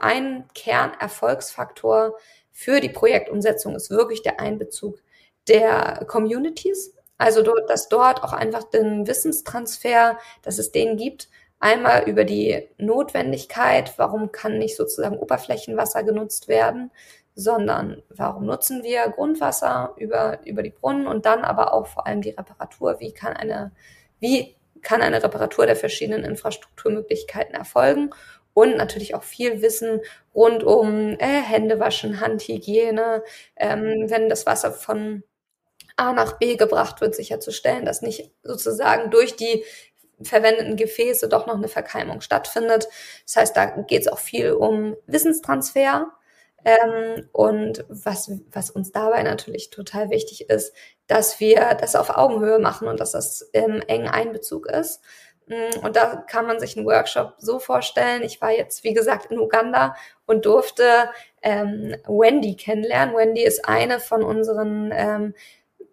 ein 0.00 0.44
Kernerfolgsfaktor 0.54 2.16
für 2.52 2.80
die 2.80 2.88
Projektumsetzung 2.88 3.74
ist 3.74 3.90
wirklich 3.90 4.22
der 4.22 4.40
Einbezug 4.40 5.02
der 5.48 6.04
Communities. 6.06 6.95
Also 7.18 7.42
dort, 7.42 7.70
dass 7.70 7.88
dort 7.88 8.22
auch 8.22 8.32
einfach 8.32 8.64
den 8.64 9.06
Wissenstransfer, 9.06 10.18
dass 10.42 10.58
es 10.58 10.72
den 10.72 10.96
gibt, 10.96 11.28
einmal 11.58 12.08
über 12.08 12.24
die 12.24 12.68
Notwendigkeit, 12.78 13.94
warum 13.96 14.32
kann 14.32 14.58
nicht 14.58 14.76
sozusagen 14.76 15.18
Oberflächenwasser 15.18 16.02
genutzt 16.02 16.48
werden, 16.48 16.90
sondern 17.34 18.02
warum 18.08 18.46
nutzen 18.46 18.82
wir 18.82 19.08
Grundwasser 19.08 19.94
über, 19.96 20.40
über 20.44 20.62
die 20.62 20.70
Brunnen 20.70 21.06
und 21.06 21.26
dann 21.26 21.44
aber 21.44 21.72
auch 21.74 21.86
vor 21.86 22.06
allem 22.06 22.22
die 22.22 22.30
Reparatur, 22.30 23.00
wie 23.00 23.12
kann 23.12 23.34
eine, 23.34 23.72
wie 24.20 24.56
kann 24.82 25.02
eine 25.02 25.22
Reparatur 25.22 25.66
der 25.66 25.76
verschiedenen 25.76 26.24
Infrastrukturmöglichkeiten 26.24 27.54
erfolgen? 27.54 28.10
Und 28.54 28.78
natürlich 28.78 29.14
auch 29.14 29.22
viel 29.22 29.60
Wissen 29.60 30.00
rund 30.34 30.64
um 30.64 31.10
äh, 31.18 31.42
Händewaschen, 31.42 32.20
Handhygiene, 32.20 33.22
ähm, 33.56 34.06
wenn 34.08 34.30
das 34.30 34.46
Wasser 34.46 34.72
von 34.72 35.22
A 35.96 36.12
nach 36.12 36.38
B 36.38 36.56
gebracht 36.56 37.00
wird, 37.00 37.14
sicherzustellen, 37.14 37.84
dass 37.84 38.02
nicht 38.02 38.30
sozusagen 38.42 39.10
durch 39.10 39.36
die 39.36 39.64
verwendeten 40.22 40.76
Gefäße 40.76 41.28
doch 41.28 41.46
noch 41.46 41.56
eine 41.56 41.68
Verkeimung 41.68 42.20
stattfindet. 42.20 42.88
Das 43.24 43.36
heißt, 43.36 43.56
da 43.56 43.66
geht 43.66 44.02
es 44.02 44.08
auch 44.08 44.18
viel 44.18 44.52
um 44.52 44.96
Wissenstransfer. 45.06 46.12
Ähm, 46.64 47.28
und 47.32 47.84
was, 47.88 48.30
was 48.50 48.70
uns 48.70 48.90
dabei 48.90 49.22
natürlich 49.22 49.70
total 49.70 50.10
wichtig 50.10 50.50
ist, 50.50 50.74
dass 51.06 51.38
wir 51.38 51.76
das 51.80 51.94
auf 51.94 52.10
Augenhöhe 52.10 52.58
machen 52.58 52.88
und 52.88 52.98
dass 52.98 53.12
das 53.12 53.42
im 53.52 53.82
engen 53.82 54.08
Einbezug 54.08 54.66
ist. 54.66 55.00
Mm, 55.46 55.84
und 55.84 55.94
da 55.94 56.16
kann 56.16 56.46
man 56.46 56.58
sich 56.58 56.76
einen 56.76 56.86
Workshop 56.86 57.34
so 57.38 57.60
vorstellen. 57.60 58.22
Ich 58.22 58.40
war 58.40 58.50
jetzt, 58.50 58.82
wie 58.82 58.94
gesagt, 58.94 59.30
in 59.30 59.38
Uganda 59.38 59.94
und 60.26 60.44
durfte 60.44 61.10
ähm, 61.40 61.94
Wendy 62.08 62.56
kennenlernen. 62.56 63.14
Wendy 63.14 63.44
ist 63.44 63.68
eine 63.68 64.00
von 64.00 64.24
unseren 64.24 64.90
ähm, 64.92 65.34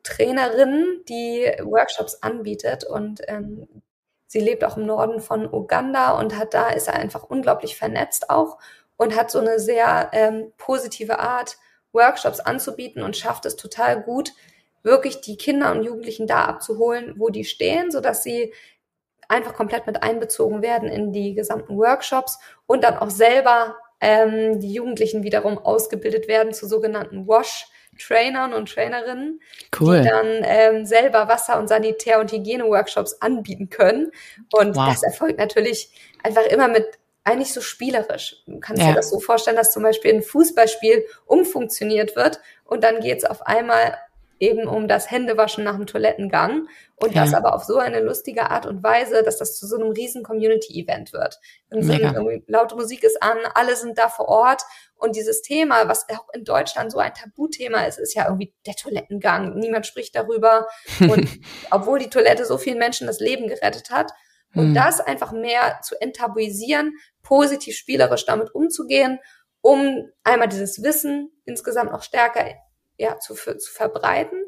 Trainerinnen, 0.04 1.04
die 1.08 1.52
Workshops 1.64 2.16
anbietet 2.22 2.84
und 2.84 3.22
ähm, 3.28 3.68
sie 4.28 4.40
lebt 4.40 4.64
auch 4.64 4.78
im 4.78 4.86
Norden 4.86 5.22
von 5.22 5.52
Uganda 5.52 6.20
und 6.20 6.38
hat 6.38 6.54
da 6.54 6.70
ist 6.70 6.88
er 6.88 6.96
einfach 6.96 7.24
unglaublich 7.24 7.78
vernetzt 7.78 8.30
auch 8.30 8.58
und 8.98 9.16
hat 9.16 9.32
so 9.32 9.40
eine 9.40 9.60
sehr 9.60 10.10
ähm, 10.14 10.52
positive 10.58 11.20
Art, 11.20 11.58
Workshops 11.94 12.40
anzubieten 12.40 13.04
und 13.04 13.16
schafft 13.16 13.46
es 13.46 13.56
total 13.56 14.02
gut, 14.02 14.34
wirklich 14.82 15.22
die 15.22 15.38
Kinder 15.38 15.72
und 15.72 15.84
Jugendlichen 15.84 16.28
da 16.28 16.46
abzuholen, 16.46 17.14
wo 17.18 17.30
die 17.30 17.46
stehen, 17.46 17.92
so 17.92 18.02
dass 18.02 18.24
sie 18.24 18.54
einfach 19.30 19.54
komplett 19.54 19.88
mit 19.88 20.04
einbezogen 20.04 20.62
werden 20.62 20.90
in 20.90 21.14
die 21.14 21.34
gesamten 21.34 21.78
Workshops 21.78 22.40
und 22.66 22.84
dann 22.84 22.98
auch 22.98 23.10
selber 23.10 23.78
ähm, 24.02 24.60
die 24.60 24.74
Jugendlichen 24.74 25.24
wiederum 25.24 25.58
ausgebildet 25.58 26.28
werden 26.28 26.54
zu 26.54 26.68
sogenannten 26.68 27.28
Wash 27.28 27.68
Trainern 28.00 28.54
und 28.54 28.72
Trainerinnen, 28.72 29.42
cool. 29.80 30.02
die 30.02 30.10
dann 30.10 30.42
ähm, 30.44 30.86
selber 30.86 31.28
Wasser- 31.28 31.60
und 31.60 31.68
Sanitär- 31.68 32.20
und 32.20 32.32
Hygiene-Workshops 32.32 33.22
anbieten 33.22 33.70
können. 33.70 34.12
Und 34.54 34.76
wow. 34.76 34.90
das 34.90 35.04
erfolgt 35.04 35.38
natürlich 35.40 35.90
einfach 36.24 36.46
immer 36.46 36.68
mit 36.68 36.86
eigentlich 37.24 37.54
so 37.54 37.62
spielerisch. 37.62 38.44
Du 38.48 38.60
kannst 38.60 38.82
ja. 38.82 38.90
dir 38.90 38.96
das 38.96 39.10
so 39.10 39.20
vorstellen, 39.20 39.56
dass 39.56 39.72
zum 39.72 39.84
Beispiel 39.84 40.14
ein 40.14 40.22
Fußballspiel 40.22 41.06
umfunktioniert 41.26 42.16
wird 42.16 42.40
und 42.66 42.84
dann 42.84 43.00
geht 43.00 43.20
es 43.20 43.26
auf 43.26 43.46
einmal 43.48 43.98
eben 44.40 44.68
um 44.68 44.90
das 44.90 45.10
Händewaschen 45.10 45.64
nach 45.64 45.78
dem 45.78 45.88
Toilettengang 45.88 46.68
und 46.98 47.16
ja. 47.16 47.22
das 47.22 47.34
aber 47.34 47.56
auf 47.56 47.64
so 47.64 47.78
eine 47.78 48.02
lustige 48.02 48.50
Art 48.50 48.66
und 48.66 48.84
Weise, 48.84 49.24
dass 49.24 49.38
das 49.38 49.58
zu 49.58 49.66
so 49.68 49.78
einem 49.78 49.92
riesen 49.92 50.22
Community-Event 50.22 51.14
wird. 51.14 51.40
Im 51.70 51.82
Sinne, 51.82 52.42
laute 52.48 52.76
Musik 52.76 53.04
ist 53.04 53.24
an, 53.24 53.38
alle 53.56 53.76
sind 53.78 53.98
da 53.98 54.10
vor 54.10 54.28
Ort 54.28 54.64
und 55.04 55.16
dieses 55.16 55.42
Thema, 55.42 55.88
was 55.90 56.08
auch 56.10 56.30
in 56.34 56.46
Deutschland 56.46 56.92
so 56.92 56.98
ein 56.98 57.14
Tabuthema 57.14 57.84
ist, 57.86 58.00
ist 58.00 58.16
ja 58.16 58.26
irgendwie 58.26 58.54
der 58.66 58.76
Toilettengang. 58.76 59.56
Niemand 59.56 59.86
spricht 59.86 60.16
darüber 60.16 60.68
und 61.00 61.28
obwohl 61.72 62.00
die 62.00 62.10
Toilette 62.10 62.46
so 62.46 62.58
vielen 62.58 62.78
Menschen 62.78 63.08
das 63.08 63.20
Leben 63.20 63.48
gerettet 63.48 63.90
hat, 63.92 64.12
und 64.56 64.70
mhm. 64.70 64.74
das 64.74 65.00
einfach 65.00 65.32
mehr 65.32 65.80
zu 65.82 66.00
enttabuisieren, 66.00 66.96
positiv 67.22 67.76
spielerisch 67.76 68.26
damit 68.26 68.54
umzugehen, 68.54 69.20
um 69.62 70.10
einmal 70.24 70.48
dieses 70.48 70.84
Wissen 70.84 71.32
insgesamt 71.46 71.92
noch 71.92 72.04
stärker 72.04 72.46
ja, 72.98 73.20
zu, 73.20 73.34
zu 73.34 73.72
verbreiten. 73.72 74.44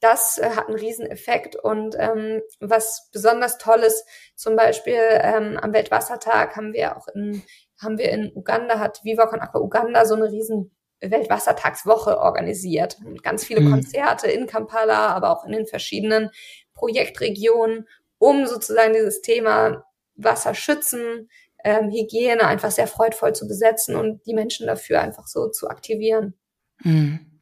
Das 0.00 0.38
äh, 0.38 0.50
hat 0.56 0.68
einen 0.68 0.78
Rieseneffekt 0.78 1.56
und 1.56 1.94
ähm, 1.98 2.40
was 2.60 3.10
besonders 3.12 3.58
toll 3.58 3.80
ist, 3.80 4.04
zum 4.34 4.56
Beispiel 4.56 4.98
ähm, 4.98 5.58
am 5.60 5.72
Weltwassertag 5.72 6.56
haben 6.56 6.72
wir 6.72 6.96
auch 6.96 7.06
in, 7.08 7.42
haben 7.82 7.98
wir 7.98 8.10
in 8.10 8.32
Uganda, 8.34 8.78
hat 8.78 9.00
Viva 9.04 9.26
Con 9.26 9.40
Aqua 9.40 9.60
Uganda 9.60 10.04
so 10.06 10.14
eine 10.14 10.30
riesen 10.30 10.70
Weltwassertagswoche 11.00 12.18
organisiert. 12.18 12.96
Ganz 13.22 13.44
viele 13.44 13.60
mhm. 13.60 13.70
Konzerte 13.70 14.30
in 14.30 14.46
Kampala, 14.46 15.08
aber 15.08 15.30
auch 15.30 15.44
in 15.44 15.52
den 15.52 15.66
verschiedenen 15.66 16.30
Projektregionen, 16.74 17.88
um 18.18 18.46
sozusagen 18.46 18.92
dieses 18.92 19.20
Thema 19.20 19.84
Wasser 20.14 20.54
schützen, 20.54 21.28
ähm, 21.64 21.90
Hygiene 21.90 22.46
einfach 22.46 22.70
sehr 22.70 22.86
freudvoll 22.86 23.34
zu 23.34 23.46
besetzen 23.46 23.96
und 23.96 24.24
die 24.26 24.34
Menschen 24.34 24.66
dafür 24.66 25.00
einfach 25.00 25.26
so 25.26 25.48
zu 25.48 25.68
aktivieren. 25.68 26.34
Mhm. 26.82 27.32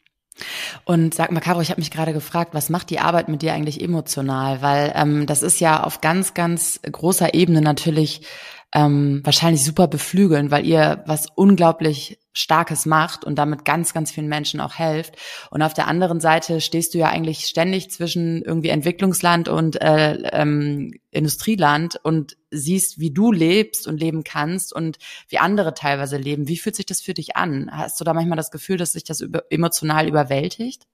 Und 0.85 1.15
sag 1.15 1.31
mal, 1.33 1.41
Caro, 1.41 1.61
ich 1.61 1.71
habe 1.71 1.81
mich 1.81 1.91
gerade 1.91 2.13
gefragt, 2.13 2.55
was 2.55 2.71
macht 2.71 2.91
die 2.91 2.99
Arbeit 2.99 3.29
mit 3.29 3.43
dir 3.43 3.53
eigentlich 3.53 3.83
emotional? 3.83 4.63
Weil 4.63 4.93
ähm, 4.95 5.27
das 5.27 5.43
ist 5.43 5.61
ja 5.61 5.83
auf 5.83 6.01
ganz, 6.01 6.35
ganz 6.35 6.81
großer 6.83 7.35
Ebene 7.35 7.61
natürlich 7.61 8.27
ähm, 8.73 9.21
wahrscheinlich 9.25 9.65
super 9.65 9.89
beflügeln, 9.89 10.51
weil 10.51 10.65
ihr 10.65 11.03
was 11.07 11.27
unglaublich 11.35 12.19
Starkes 12.33 12.87
macht 12.87 13.25
und 13.25 13.37
damit 13.37 13.65
ganz, 13.65 13.93
ganz 13.93 14.13
vielen 14.13 14.29
Menschen 14.29 14.61
auch 14.61 14.75
helft. 14.75 15.17
Und 15.51 15.63
auf 15.63 15.75
der 15.75 15.89
anderen 15.89 16.21
Seite 16.21 16.61
stehst 16.61 16.95
du 16.95 16.99
ja 16.99 17.09
eigentlich 17.09 17.47
ständig 17.47 17.91
zwischen 17.91 18.43
irgendwie 18.43 18.69
Entwicklungsland 18.69 19.49
und 19.49 19.81
äh, 19.81 20.13
ähm, 20.33 20.95
Industrieland 21.11 21.99
und 22.05 22.37
siehst, 22.53 23.01
wie 23.01 23.11
du 23.11 23.33
lebst 23.33 23.89
und 23.89 23.99
leben 23.99 24.23
kannst 24.23 24.73
und 24.73 24.99
wie 25.29 25.39
andere 25.39 25.75
teilweise 25.75 26.17
leben. 26.17 26.47
Wie 26.47 26.57
fühlt 26.57 26.77
sich 26.77 26.87
das 26.87 27.01
für 27.01 27.15
dich 27.15 27.37
an? 27.37 27.69
Hast 27.73 28.01
du 28.01 28.05
da 28.05 28.15
manchmal 28.15 28.37
das 28.37 28.53
Gefühl, 28.53 28.77
dass 28.77 28.93
sich 28.93 29.03
das 29.03 29.21
über, 29.21 29.43
emotional 29.51 30.07
überwältigt? 30.07 30.87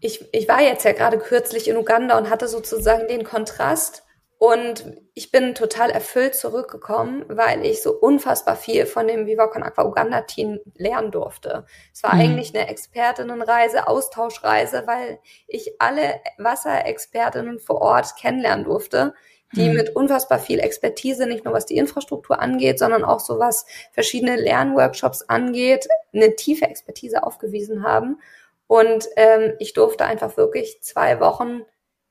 Ich, 0.00 0.24
ich 0.32 0.48
war 0.48 0.62
jetzt 0.62 0.84
ja 0.84 0.92
gerade 0.92 1.18
kürzlich 1.18 1.68
in 1.68 1.76
Uganda 1.76 2.16
und 2.16 2.30
hatte 2.30 2.48
sozusagen 2.48 3.08
den 3.08 3.24
Kontrast 3.24 4.04
und 4.38 4.96
ich 5.14 5.32
bin 5.32 5.56
total 5.56 5.90
erfüllt 5.90 6.36
zurückgekommen, 6.36 7.24
weil 7.28 7.66
ich 7.66 7.82
so 7.82 7.92
unfassbar 7.92 8.54
viel 8.54 8.86
von 8.86 9.08
dem 9.08 9.26
Viva 9.26 9.48
Con 9.48 9.64
Aqua 9.64 9.84
Uganda 9.84 10.20
Team 10.22 10.60
lernen 10.76 11.10
durfte. 11.10 11.66
Es 11.92 12.04
war 12.04 12.14
mhm. 12.14 12.20
eigentlich 12.20 12.54
eine 12.54 12.68
Expertinnenreise, 12.68 13.88
Austauschreise, 13.88 14.84
weil 14.86 15.18
ich 15.48 15.80
alle 15.80 16.20
Wasserexpertinnen 16.38 17.58
vor 17.58 17.80
Ort 17.82 18.14
kennenlernen 18.16 18.64
durfte, 18.64 19.12
die 19.56 19.70
mhm. 19.70 19.74
mit 19.74 19.96
unfassbar 19.96 20.38
viel 20.38 20.60
Expertise, 20.60 21.26
nicht 21.26 21.44
nur 21.44 21.52
was 21.54 21.66
die 21.66 21.76
Infrastruktur 21.76 22.38
angeht, 22.38 22.78
sondern 22.78 23.02
auch 23.02 23.20
so 23.20 23.40
was 23.40 23.66
verschiedene 23.90 24.36
Lernworkshops 24.36 25.22
angeht, 25.22 25.88
eine 26.14 26.36
tiefe 26.36 26.66
Expertise 26.66 27.24
aufgewiesen 27.24 27.82
haben. 27.82 28.20
Und 28.68 29.08
ähm, 29.16 29.54
ich 29.58 29.72
durfte 29.72 30.04
einfach 30.04 30.36
wirklich 30.36 30.80
zwei 30.82 31.18
Wochen 31.18 31.62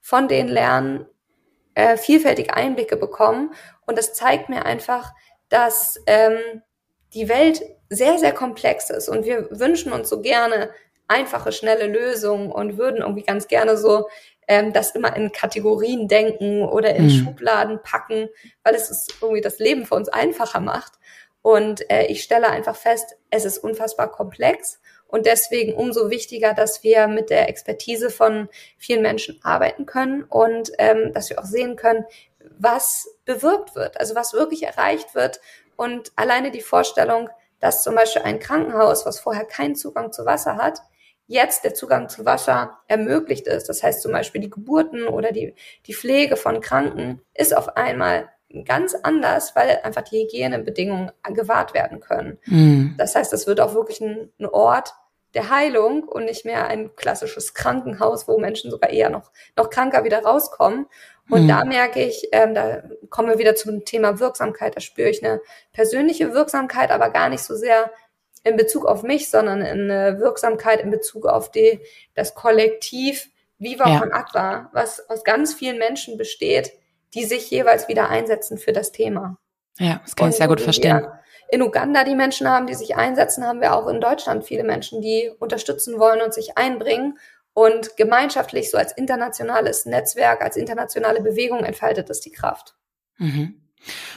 von 0.02 0.28
denen 0.28 0.50
lernen 0.50 1.06
äh, 1.78 1.96
vielfältige 1.96 2.56
Einblicke 2.56 2.98
bekommen. 2.98 3.54
Und 3.86 4.00
das 4.00 4.16
zeigt 4.16 4.50
mir 4.50 4.66
einfach, 4.66 5.14
dass 5.48 6.02
ähm, 6.08 6.64
die 7.14 7.30
Welt 7.30 7.62
sehr, 7.90 8.18
sehr 8.18 8.34
komplex 8.34 8.90
ist. 8.90 9.08
Und 9.08 9.26
wir 9.26 9.48
wünschen 9.52 9.94
uns 9.94 10.10
so 10.10 10.22
gerne 10.22 10.72
einfache, 11.08 11.52
schnelle 11.52 11.86
Lösungen 11.86 12.52
und 12.52 12.80
würden 12.80 13.02
irgendwie 13.02 13.22
ganz 13.22 13.48
gerne 13.48 13.78
so 13.78 14.10
ähm, 14.48 14.74
das 14.74 14.92
immer 14.96 15.16
in 15.16 15.32
Kategorien 15.32 16.08
denken 16.08 16.64
oder 16.64 16.96
in 16.96 17.06
mhm. 17.06 17.10
Schubladen 17.12 17.80
packen, 17.84 18.28
weil 18.64 18.74
es 18.74 18.90
ist 18.90 19.14
irgendwie 19.22 19.42
das 19.42 19.60
Leben 19.60 19.86
für 19.86 19.96
uns 19.96 20.10
einfacher 20.10 20.60
macht. 20.60 20.94
Und 21.44 21.88
äh, 21.92 22.08
ich 22.08 22.24
stelle 22.24 22.50
einfach 22.50 22.76
fest, 22.76 23.18
es 23.30 23.46
ist 23.46 23.60
unfassbar 23.60 24.12
komplex 24.12 24.82
und 25.08 25.26
deswegen 25.26 25.74
umso 25.74 26.10
wichtiger, 26.10 26.54
dass 26.54 26.84
wir 26.84 27.08
mit 27.08 27.30
der 27.30 27.50
Expertise 27.50 28.10
von 28.10 28.50
vielen 28.78 29.02
Menschen 29.02 29.40
arbeiten 29.44 29.86
können 29.86 30.24
und 30.24 30.72
ähm, 30.78 31.14
dass 31.14 31.30
wir 31.30 31.40
auch 31.40 31.46
sehen 31.46 31.76
können, 31.76 32.06
was 32.58 33.08
bewirkt 33.26 33.76
wird, 33.76 34.00
also 34.00 34.16
was 34.16 34.34
wirklich 34.34 34.64
erreicht 34.64 35.16
wird. 35.16 35.40
Und 35.76 36.12
alleine 36.16 36.52
die 36.52 36.62
Vorstellung, 36.62 37.30
dass 37.60 37.84
zum 37.84 37.96
Beispiel 37.96 38.24
ein 38.24 38.40
Krankenhaus, 38.40 39.06
was 39.06 39.20
vorher 39.20 39.46
keinen 39.46 39.76
Zugang 39.76 40.12
zu 40.12 40.26
Wasser 40.26 40.58
hat, 40.58 40.82
jetzt 41.28 41.64
der 41.64 41.74
Zugang 41.74 42.10
zu 42.10 42.26
Wasser 42.26 42.80
ermöglicht 42.88 43.48
ist. 43.48 43.68
Das 43.68 43.84
heißt 43.84 44.02
zum 44.02 44.12
Beispiel 44.12 44.42
die 44.42 44.50
Geburten 44.50 45.08
oder 45.08 45.32
die, 45.32 45.56
die 45.86 45.94
Pflege 45.94 46.38
von 46.38 46.62
Kranken 46.62 47.22
ist 47.34 47.56
auf 47.56 47.76
einmal 47.76 48.30
ganz 48.66 48.96
anders, 48.96 49.56
weil 49.56 49.80
einfach 49.84 50.04
die 50.04 50.24
Hygienebedingungen 50.24 51.12
gewahrt 51.34 51.74
werden 51.74 52.00
können. 52.00 52.40
Mhm. 52.46 52.96
Das 52.98 53.16
heißt, 53.16 53.34
es 53.34 53.48
wird 53.48 53.60
auch 53.60 53.74
wirklich 53.74 54.02
ein, 54.02 54.32
ein, 54.40 54.46
Ort 54.46 54.94
der 55.34 55.50
Heilung 55.50 56.04
und 56.04 56.26
nicht 56.26 56.46
mehr 56.46 56.68
ein 56.68 56.96
klassisches 56.96 57.54
Krankenhaus, 57.54 58.28
wo 58.28 58.40
Menschen 58.40 58.72
sogar 58.72 58.90
eher 58.90 59.10
noch, 59.10 59.32
noch 59.58 59.70
kranker 59.70 60.04
wieder 60.04 60.24
rauskommen. 60.24 60.88
Und 61.30 61.44
mhm. 61.44 61.48
da 61.50 61.66
merke 61.66 62.02
ich, 62.02 62.30
ähm, 62.32 62.54
da 62.54 62.84
kommen 63.10 63.28
wir 63.30 63.38
wieder 63.38 63.56
zum 63.56 63.84
Thema 63.84 64.20
Wirksamkeit. 64.20 64.78
Da 64.78 64.80
spüre 64.80 65.10
ich 65.10 65.24
eine 65.24 65.42
persönliche 65.74 66.34
Wirksamkeit, 66.34 66.90
aber 66.92 67.10
gar 67.10 67.28
nicht 67.30 67.44
so 67.44 67.56
sehr 67.56 67.92
in 68.44 68.56
Bezug 68.56 68.86
auf 68.86 69.04
mich, 69.04 69.30
sondern 69.30 69.62
eine 69.62 70.20
Wirksamkeit 70.20 70.80
in 70.82 70.90
Bezug 70.90 71.26
auf 71.26 71.52
die, 71.52 71.82
das 72.16 72.34
Kollektiv 72.34 73.30
Viva 73.60 73.90
ja. 73.90 74.00
von 74.00 74.12
Aqua, 74.12 74.70
was 74.74 75.10
aus 75.10 75.24
ganz 75.24 75.54
vielen 75.54 75.78
Menschen 75.78 76.18
besteht, 76.18 76.72
die 77.14 77.26
sich 77.26 77.50
jeweils 77.50 77.88
wieder 77.88 78.10
einsetzen 78.10 78.58
für 78.58 78.74
das 78.74 78.92
Thema. 78.92 79.38
Ja, 79.80 80.02
das 80.04 80.16
kann 80.16 80.30
ich 80.30 80.36
sehr 80.36 80.48
gut 80.48 80.62
verstehen. 80.62 81.08
In 81.50 81.62
Uganda 81.62 82.04
die 82.04 82.16
Menschen 82.16 82.50
haben, 82.50 82.68
die 82.68 82.74
sich 82.74 82.96
einsetzen, 82.96 83.46
haben 83.46 83.62
wir 83.62 83.74
auch 83.74 83.88
in 83.88 84.02
Deutschland 84.02 84.44
viele 84.44 84.64
Menschen, 84.64 85.02
die 85.02 85.32
unterstützen 85.40 85.98
wollen 86.00 86.22
und 86.22 86.34
sich 86.34 86.58
einbringen. 86.58 87.18
Und 87.54 87.96
gemeinschaftlich, 87.98 88.70
so 88.70 88.78
als 88.78 88.92
internationales 88.92 89.86
Netzwerk, 89.86 90.42
als 90.42 90.58
internationale 90.58 91.22
Bewegung 91.22 91.64
entfaltet 91.64 92.10
es 92.10 92.20
die 92.20 92.32
Kraft. 92.32 92.76
Mhm. 93.18 93.67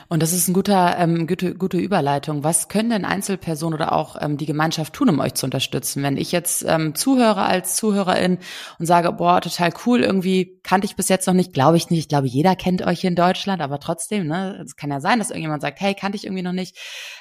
Und 0.09 0.23
das 0.23 0.33
ist 0.33 0.49
ein 0.49 0.55
guter, 0.55 0.96
ähm, 0.99 1.27
gute, 1.27 1.55
gute 1.55 1.79
Überleitung. 1.79 2.42
Was 2.42 2.68
können 2.68 2.90
denn 2.90 3.05
Einzelpersonen 3.05 3.75
oder 3.75 3.92
auch 3.92 4.16
ähm, 4.20 4.37
die 4.37 4.46
Gemeinschaft 4.46 4.92
tun, 4.92 5.09
um 5.09 5.20
euch 5.20 5.35
zu 5.35 5.46
unterstützen? 5.46 6.03
Wenn 6.03 6.16
ich 6.16 6.33
jetzt 6.33 6.64
ähm, 6.66 6.94
zuhöre 6.94 7.42
als 7.42 7.77
Zuhörerin 7.77 8.38
und 8.79 8.87
sage, 8.87 9.12
boah, 9.12 9.40
total 9.40 9.73
cool, 9.87 10.01
irgendwie 10.01 10.61
kannte 10.62 10.87
ich 10.87 10.96
bis 10.96 11.09
jetzt 11.09 11.27
noch 11.27 11.35
nicht, 11.35 11.53
glaube 11.53 11.77
ich 11.77 11.90
nicht. 11.90 12.01
Ich 12.01 12.09
glaube, 12.09 12.27
jeder 12.27 12.57
kennt 12.57 12.85
euch 12.85 13.01
hier 13.01 13.11
in 13.11 13.16
Deutschland, 13.16 13.62
aber 13.62 13.79
trotzdem, 13.79 14.27
ne, 14.27 14.61
es 14.64 14.77
kann 14.77 14.90
ja 14.90 15.01
sein, 15.01 15.18
dass 15.18 15.31
irgendjemand 15.31 15.62
sagt, 15.62 15.81
hey, 15.81 15.94
kannte 15.94 16.16
ich 16.16 16.25
irgendwie 16.25 16.42
noch 16.42 16.53
nicht. 16.53 16.77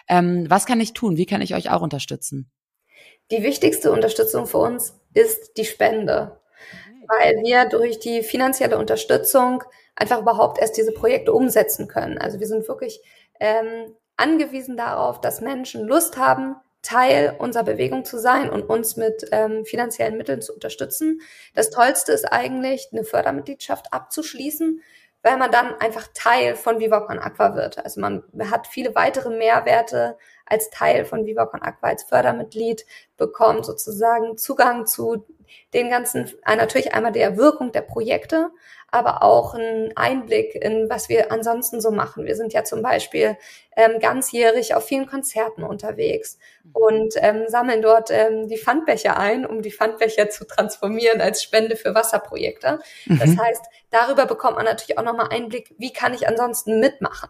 Ähm, 0.07 0.45
was 0.49 0.65
kann 0.65 0.79
ich 0.81 0.93
tun? 0.93 1.17
Wie 1.17 1.25
kann 1.25 1.41
ich 1.41 1.53
euch 1.55 1.69
auch 1.69 1.81
unterstützen? 1.81 2.49
Die 3.31 3.43
wichtigste 3.43 3.91
Unterstützung 3.91 4.47
für 4.47 4.57
uns 4.57 4.95
ist 5.13 5.57
die 5.57 5.65
Spende, 5.65 6.39
weil 7.07 7.35
wir 7.43 7.65
durch 7.65 7.99
die 7.99 8.23
finanzielle 8.23 8.77
Unterstützung 8.77 9.63
einfach 9.99 10.21
überhaupt 10.21 10.59
erst 10.59 10.77
diese 10.77 10.93
Projekte 10.93 11.33
umsetzen 11.33 11.87
können. 11.87 12.17
Also 12.17 12.39
wir 12.39 12.47
sind 12.47 12.67
wirklich 12.67 13.01
ähm, 13.39 13.95
angewiesen 14.17 14.77
darauf, 14.77 15.21
dass 15.21 15.41
Menschen 15.41 15.85
Lust 15.87 16.17
haben, 16.17 16.55
Teil 16.81 17.35
unserer 17.37 17.63
Bewegung 17.65 18.05
zu 18.05 18.17
sein 18.17 18.49
und 18.49 18.63
uns 18.63 18.95
mit 18.95 19.27
ähm, 19.31 19.65
finanziellen 19.65 20.17
Mitteln 20.17 20.41
zu 20.41 20.53
unterstützen. 20.53 21.21
Das 21.53 21.69
Tollste 21.69 22.13
ist 22.13 22.31
eigentlich, 22.31 22.87
eine 22.93 23.03
Fördermitgliedschaft 23.03 23.91
abzuschließen, 23.91 24.81
weil 25.21 25.37
man 25.37 25.51
dann 25.51 25.75
einfach 25.79 26.07
Teil 26.13 26.55
von 26.55 26.79
Viva 26.79 27.01
Con 27.01 27.19
Aqua 27.19 27.55
wird. 27.55 27.83
Also 27.83 27.99
man 27.99 28.23
hat 28.49 28.67
viele 28.67 28.95
weitere 28.95 29.29
Mehrwerte 29.29 30.17
als 30.45 30.69
Teil 30.69 31.03
von 31.03 31.25
Viva 31.25 31.45
Con 31.45 31.61
Aqua 31.61 31.89
als 31.89 32.03
Fördermitglied, 32.03 32.85
bekommt 33.17 33.65
sozusagen 33.65 34.37
Zugang 34.37 34.85
zu 34.85 35.25
den 35.73 35.89
ganzen, 35.89 36.31
äh, 36.45 36.55
natürlich 36.55 36.93
einmal 36.93 37.11
der 37.11 37.35
Wirkung 37.35 37.73
der 37.73 37.81
Projekte, 37.81 38.51
aber 38.91 39.23
auch 39.23 39.53
einen 39.53 39.95
Einblick 39.95 40.55
in, 40.55 40.89
was 40.89 41.09
wir 41.09 41.31
ansonsten 41.31 41.81
so 41.81 41.91
machen. 41.91 42.25
Wir 42.25 42.35
sind 42.35 42.53
ja 42.53 42.63
zum 42.63 42.81
Beispiel 42.81 43.37
ähm, 43.75 43.99
ganzjährig 43.99 44.75
auf 44.75 44.85
vielen 44.85 45.07
Konzerten 45.07 45.63
unterwegs 45.63 46.37
und 46.73 47.13
ähm, 47.17 47.45
sammeln 47.47 47.81
dort 47.81 48.09
ähm, 48.11 48.47
die 48.47 48.57
Pfandbecher 48.57 49.17
ein, 49.17 49.45
um 49.45 49.61
die 49.61 49.71
Pfandbecher 49.71 50.29
zu 50.29 50.45
transformieren 50.45 51.21
als 51.21 51.43
Spende 51.43 51.75
für 51.75 51.95
Wasserprojekte. 51.95 52.79
Mhm. 53.05 53.19
Das 53.19 53.37
heißt, 53.37 53.65
darüber 53.91 54.25
bekommt 54.25 54.55
man 54.55 54.65
natürlich 54.65 54.97
auch 54.97 55.03
nochmal 55.03 55.29
Einblick, 55.31 55.75
wie 55.77 55.93
kann 55.93 56.13
ich 56.13 56.27
ansonsten 56.27 56.79
mitmachen. 56.79 57.29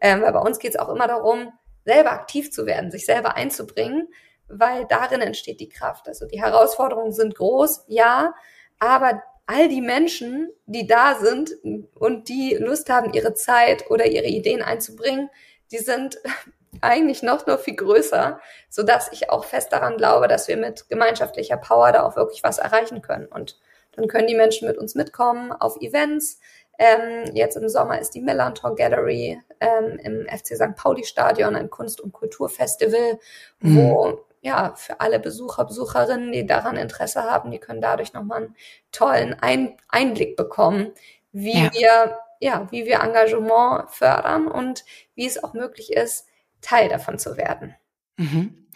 Ähm, 0.00 0.22
weil 0.22 0.32
bei 0.32 0.40
uns 0.40 0.58
geht 0.58 0.74
es 0.74 0.78
auch 0.78 0.88
immer 0.88 1.08
darum, 1.08 1.52
selber 1.84 2.12
aktiv 2.12 2.52
zu 2.52 2.66
werden, 2.66 2.90
sich 2.90 3.06
selber 3.06 3.34
einzubringen, 3.36 4.08
weil 4.48 4.86
darin 4.86 5.20
entsteht 5.20 5.60
die 5.60 5.68
Kraft. 5.68 6.06
Also 6.06 6.26
die 6.26 6.40
Herausforderungen 6.40 7.12
sind 7.12 7.34
groß, 7.34 7.84
ja, 7.88 8.34
aber 8.78 9.22
all 9.48 9.68
die 9.68 9.80
Menschen, 9.80 10.52
die 10.66 10.86
da 10.86 11.16
sind 11.16 11.52
und 11.94 12.28
die 12.28 12.54
Lust 12.60 12.90
haben, 12.90 13.14
ihre 13.14 13.32
Zeit 13.32 13.90
oder 13.90 14.06
ihre 14.06 14.26
Ideen 14.26 14.62
einzubringen, 14.62 15.30
die 15.72 15.78
sind 15.78 16.18
eigentlich 16.82 17.22
noch 17.22 17.46
nur 17.46 17.58
viel 17.58 17.74
größer, 17.74 18.40
so 18.68 18.82
dass 18.82 19.10
ich 19.10 19.30
auch 19.30 19.44
fest 19.44 19.72
daran 19.72 19.96
glaube, 19.96 20.28
dass 20.28 20.48
wir 20.48 20.58
mit 20.58 20.88
gemeinschaftlicher 20.90 21.56
Power 21.56 21.92
da 21.92 22.06
auch 22.06 22.14
wirklich 22.14 22.44
was 22.44 22.58
erreichen 22.58 23.00
können. 23.00 23.26
Und 23.26 23.58
dann 23.96 24.06
können 24.06 24.26
die 24.26 24.36
Menschen 24.36 24.68
mit 24.68 24.76
uns 24.76 24.94
mitkommen 24.94 25.50
auf 25.50 25.80
Events. 25.80 26.38
Ähm, 26.78 27.34
jetzt 27.34 27.56
im 27.56 27.70
Sommer 27.70 27.98
ist 27.98 28.10
die 28.10 28.20
Melanton 28.20 28.76
Gallery 28.76 29.40
ähm, 29.60 29.98
im 30.02 30.26
FC 30.28 30.56
St. 30.56 30.76
Pauli 30.76 31.04
Stadion 31.04 31.56
ein 31.56 31.70
Kunst- 31.70 32.02
und 32.02 32.12
Kulturfestival, 32.12 33.18
mhm. 33.60 33.76
wo 33.76 34.24
ja, 34.48 34.72
für 34.76 35.00
alle 35.00 35.20
Besucher, 35.20 35.66
Besucherinnen, 35.66 36.32
die 36.32 36.46
daran 36.46 36.76
Interesse 36.76 37.22
haben, 37.22 37.50
die 37.50 37.58
können 37.58 37.82
dadurch 37.82 38.14
nochmal 38.14 38.44
einen 38.44 38.56
tollen 38.92 39.34
Ein 39.34 39.76
Einblick 39.88 40.36
bekommen, 40.36 40.92
wie 41.32 41.64
ja. 41.64 41.72
wir, 41.72 42.18
ja, 42.40 42.66
wie 42.70 42.86
wir 42.86 43.00
Engagement 43.00 43.90
fördern 43.90 44.48
und 44.48 44.84
wie 45.14 45.26
es 45.26 45.44
auch 45.44 45.52
möglich 45.52 45.92
ist, 45.92 46.26
Teil 46.62 46.88
davon 46.88 47.18
zu 47.18 47.36
werden. 47.36 47.74
Mhm. 48.16 48.66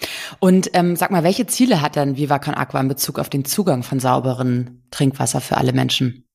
Und 0.41 0.71
ähm, 0.75 0.95
sag 0.95 1.11
mal, 1.11 1.25
welche 1.25 1.47
Ziele 1.47 1.81
hat 1.81 1.97
denn 1.97 2.17
Viva 2.17 2.39
Con 2.39 2.55
Aqua 2.55 2.81
in 2.81 2.89
Bezug 2.89 3.19
auf 3.19 3.31
den 3.31 3.47
Zugang 3.47 3.83
von 3.83 3.99
sauberen 3.99 4.87
Trinkwasser 4.91 5.41
für 5.41 5.57
alle 5.57 5.73
Menschen? 5.73 6.29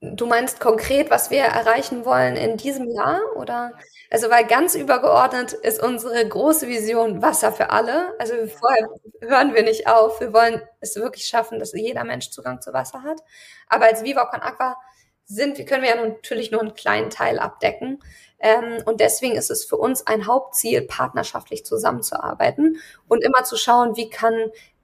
Du 0.00 0.26
meinst 0.26 0.60
konkret, 0.60 1.10
was 1.10 1.30
wir 1.30 1.42
erreichen 1.42 2.04
wollen 2.04 2.36
in 2.36 2.56
diesem 2.56 2.88
Jahr, 2.90 3.20
oder? 3.36 3.72
Also, 4.10 4.30
weil 4.30 4.46
ganz 4.46 4.74
übergeordnet 4.74 5.52
ist 5.52 5.82
unsere 5.82 6.26
große 6.26 6.68
Vision 6.68 7.22
Wasser 7.22 7.52
für 7.52 7.70
alle. 7.70 8.14
Also 8.18 8.34
vorher 8.46 8.88
hören 9.20 9.54
wir 9.54 9.62
nicht 9.62 9.88
auf. 9.88 10.20
Wir 10.20 10.32
wollen 10.32 10.62
es 10.80 10.96
wirklich 10.96 11.26
schaffen, 11.26 11.58
dass 11.58 11.72
jeder 11.72 12.04
Mensch 12.04 12.30
Zugang 12.30 12.60
zu 12.60 12.72
Wasser 12.72 13.02
hat. 13.02 13.20
Aber 13.68 13.86
als 13.86 14.04
Viva 14.04 14.26
Con 14.26 14.42
Aqua 14.42 14.76
sind, 15.24 15.66
können 15.66 15.82
wir 15.82 15.90
ja 15.90 15.96
natürlich 15.96 16.50
nur 16.50 16.60
einen 16.60 16.74
kleinen 16.74 17.10
Teil 17.10 17.38
abdecken. 17.38 18.00
Ähm, 18.38 18.82
und 18.84 19.00
deswegen 19.00 19.34
ist 19.34 19.50
es 19.50 19.64
für 19.64 19.76
uns 19.76 20.06
ein 20.06 20.26
Hauptziel, 20.26 20.82
partnerschaftlich 20.82 21.64
zusammenzuarbeiten 21.64 22.80
und 23.08 23.24
immer 23.24 23.44
zu 23.44 23.56
schauen, 23.56 23.96
wie 23.96 24.10
kann 24.10 24.34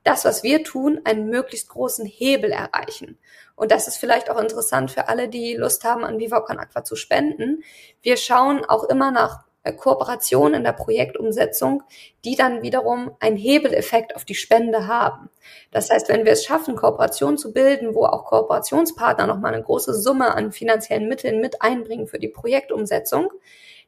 das, 0.05 0.25
was 0.25 0.43
wir 0.43 0.65
tun, 0.65 1.01
einen 1.05 1.29
möglichst 1.29 1.69
großen 1.69 2.07
Hebel 2.07 2.51
erreichen. 2.51 3.19
Und 3.55 3.71
das 3.71 3.87
ist 3.89 3.97
vielleicht 3.97 4.31
auch 4.31 4.41
interessant 4.41 4.91
für 4.91 5.09
alle, 5.09 5.29
die 5.29 5.55
Lust 5.55 5.85
haben, 5.85 6.05
an 6.05 6.19
Viva 6.19 6.39
Aqua 6.39 6.85
zu 6.85 6.97
spenden. 6.97 7.63
Wir 8.01 8.17
schauen 8.17 8.65
auch 8.65 8.85
immer 8.85 9.11
nach 9.11 9.45
äh, 9.63 9.73
Kooperationen 9.73 10.55
in 10.55 10.65
der 10.65 10.73
Projektumsetzung, 10.73 11.83
die 12.25 12.35
dann 12.35 12.63
wiederum 12.63 13.13
einen 13.21 13.37
Hebeleffekt 13.37 14.17
auf 14.17 14.25
die 14.25 14.35
Spende 14.35 14.89
haben. 14.89 15.31
Das 15.71 15.91
heißt, 15.91 16.09
wenn 16.09 16.25
wir 16.25 16.33
es 16.33 16.45
schaffen, 16.45 16.75
Kooperationen 16.75 17.39
zu 17.39 17.53
bilden, 17.53 17.95
wo 17.95 18.05
auch 18.05 18.25
Kooperationspartner 18.25 19.27
nochmal 19.27 19.55
eine 19.55 19.63
große 19.63 19.95
Summe 19.95 20.35
an 20.35 20.53
finanziellen 20.53 21.09
Mitteln 21.09 21.41
mit 21.41 21.63
einbringen 21.63 22.09
für 22.09 22.19
die 22.19 22.29
Projektumsetzung, 22.29 23.31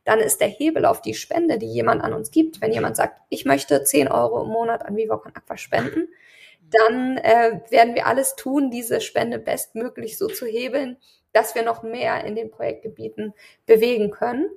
dann 0.05 0.21
ist 0.21 0.41
der 0.41 0.49
Hebel 0.49 0.85
auf 0.85 1.01
die 1.01 1.15
Spende, 1.15 1.59
die 1.59 1.73
jemand 1.73 2.03
an 2.03 2.13
uns 2.13 2.31
gibt, 2.31 2.61
wenn 2.61 2.73
jemand 2.73 2.97
sagt, 2.97 3.21
ich 3.31 3.45
möchte 3.45 3.83
10 3.83 4.09
Euro 4.09 4.43
im 4.43 4.51
Monat 4.51 4.85
an 4.85 4.97
Viva 4.97 5.17
Con 5.17 5.35
Aqua 5.35 5.57
spenden, 5.57 6.09
dann 6.71 7.19
äh, 7.19 7.61
werden 7.71 7.95
wir 7.95 8.07
alles 8.07 8.37
tun, 8.37 8.71
diese 8.71 9.01
Spende 9.01 9.39
bestmöglich 9.39 10.19
so 10.19 10.29
zu 10.29 10.47
hebeln, 10.47 10.99
dass 11.33 11.55
wir 11.55 11.63
noch 11.63 11.83
mehr 11.83 12.25
in 12.25 12.37
den 12.37 12.51
Projektgebieten 12.51 13.35
bewegen 13.67 14.11
können. 14.11 14.51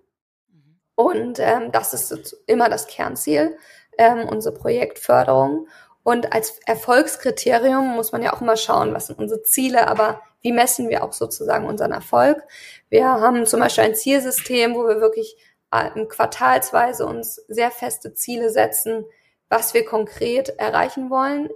Und 0.96 1.40
ähm, 1.40 1.72
das 1.72 1.94
ist 1.94 2.36
immer 2.48 2.70
das 2.70 2.88
Kernziel, 2.88 3.58
ähm, 3.98 4.28
unsere 4.28 4.56
Projektförderung. 4.56 5.68
Und 6.08 6.32
als 6.32 6.58
Erfolgskriterium 6.66 7.98
muss 7.98 8.14
man 8.14 8.22
ja 8.24 8.32
auch 8.32 8.40
immer 8.40 8.56
schauen, 8.56 8.94
was 8.94 9.08
sind 9.08 9.20
unsere 9.20 9.44
Ziele, 9.44 9.90
aber 9.90 10.22
wie 10.40 10.54
messen 10.54 10.88
wir 10.88 11.04
auch 11.04 11.12
sozusagen 11.12 11.66
unseren 11.66 11.92
Erfolg? 11.92 12.42
Wir 12.88 13.04
haben 13.06 13.46
zum 13.46 13.60
Beispiel 13.60 13.84
ein 13.84 13.94
Zielsystem, 13.94 14.74
wo 14.74 14.88
wir 14.88 15.02
wirklich 15.02 15.36
äh, 15.70 16.06
quartalsweise 16.06 17.06
uns 17.06 17.44
sehr 17.50 17.72
feste 17.72 18.14
Ziele 18.14 18.52
setzen, 18.52 19.04
was 19.50 19.74
wir 19.74 19.84
konkret 19.84 20.48
erreichen 20.58 21.10
wollen. 21.10 21.50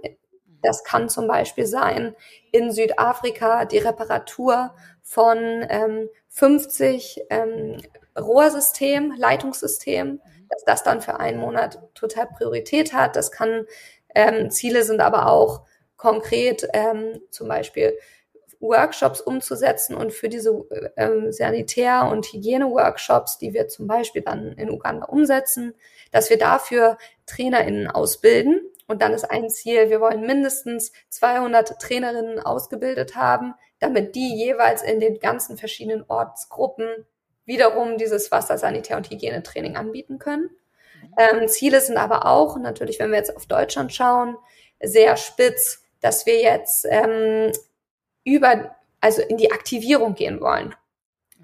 Das 0.60 0.84
kann 0.84 1.08
zum 1.08 1.26
Beispiel 1.28 1.64
sein, 1.64 2.14
in 2.50 2.72
Südafrika 2.72 3.64
die 3.64 3.78
Reparatur 3.78 4.74
von 5.02 5.38
ähm, 5.70 6.10
50 6.28 7.22
ähm, 7.30 7.78
Rohrsystem, 8.20 9.14
Leitungssystem, 9.16 10.20
dass 10.50 10.64
das 10.64 10.82
dann 10.82 11.00
für 11.00 11.18
einen 11.18 11.40
Monat 11.40 11.78
total 11.94 12.26
Priorität 12.26 12.92
hat. 12.92 13.16
Das 13.16 13.32
kann, 13.32 13.64
ähm, 14.14 14.50
Ziele 14.50 14.84
sind 14.84 15.00
aber 15.00 15.28
auch 15.28 15.62
konkret 15.96 16.68
ähm, 16.72 17.20
zum 17.30 17.48
Beispiel 17.48 17.96
Workshops 18.62 19.20
umzusetzen 19.20 19.96
und 19.96 20.12
für 20.12 20.28
diese 20.28 20.64
ähm, 20.96 21.32
Sanitär- 21.32 22.08
und 22.10 22.26
Hygiene-Workshops, 22.26 23.38
die 23.38 23.52
wir 23.52 23.68
zum 23.68 23.88
Beispiel 23.88 24.22
dann 24.22 24.52
in 24.52 24.70
Uganda 24.70 25.06
umsetzen, 25.06 25.74
dass 26.12 26.30
wir 26.30 26.38
dafür 26.38 26.96
TrainerInnen 27.26 27.88
ausbilden. 27.88 28.60
Und 28.86 29.02
dann 29.02 29.14
ist 29.14 29.24
ein 29.30 29.50
Ziel, 29.50 29.90
wir 29.90 30.00
wollen 30.00 30.26
mindestens 30.26 30.92
200 31.08 31.80
Trainerinnen 31.80 32.38
ausgebildet 32.38 33.16
haben, 33.16 33.54
damit 33.80 34.14
die 34.14 34.36
jeweils 34.36 34.82
in 34.82 35.00
den 35.00 35.18
ganzen 35.18 35.56
verschiedenen 35.56 36.04
Ortsgruppen 36.06 36.88
wiederum 37.44 37.98
dieses 37.98 38.30
Wasser-, 38.30 38.58
Sanitär- 38.58 38.96
und 38.96 39.10
Hygienetraining 39.10 39.76
anbieten 39.76 40.18
können. 40.18 40.50
Ähm, 41.18 41.48
Ziele 41.48 41.80
sind 41.80 41.96
aber 41.96 42.26
auch, 42.26 42.56
natürlich, 42.58 42.98
wenn 42.98 43.10
wir 43.10 43.18
jetzt 43.18 43.36
auf 43.36 43.46
Deutschland 43.46 43.92
schauen, 43.92 44.36
sehr 44.82 45.16
spitz, 45.16 45.82
dass 46.00 46.26
wir 46.26 46.40
jetzt 46.40 46.86
ähm, 46.88 47.52
über, 48.24 48.76
also 49.00 49.22
in 49.22 49.36
die 49.36 49.52
Aktivierung 49.52 50.14
gehen 50.14 50.40
wollen. 50.40 50.74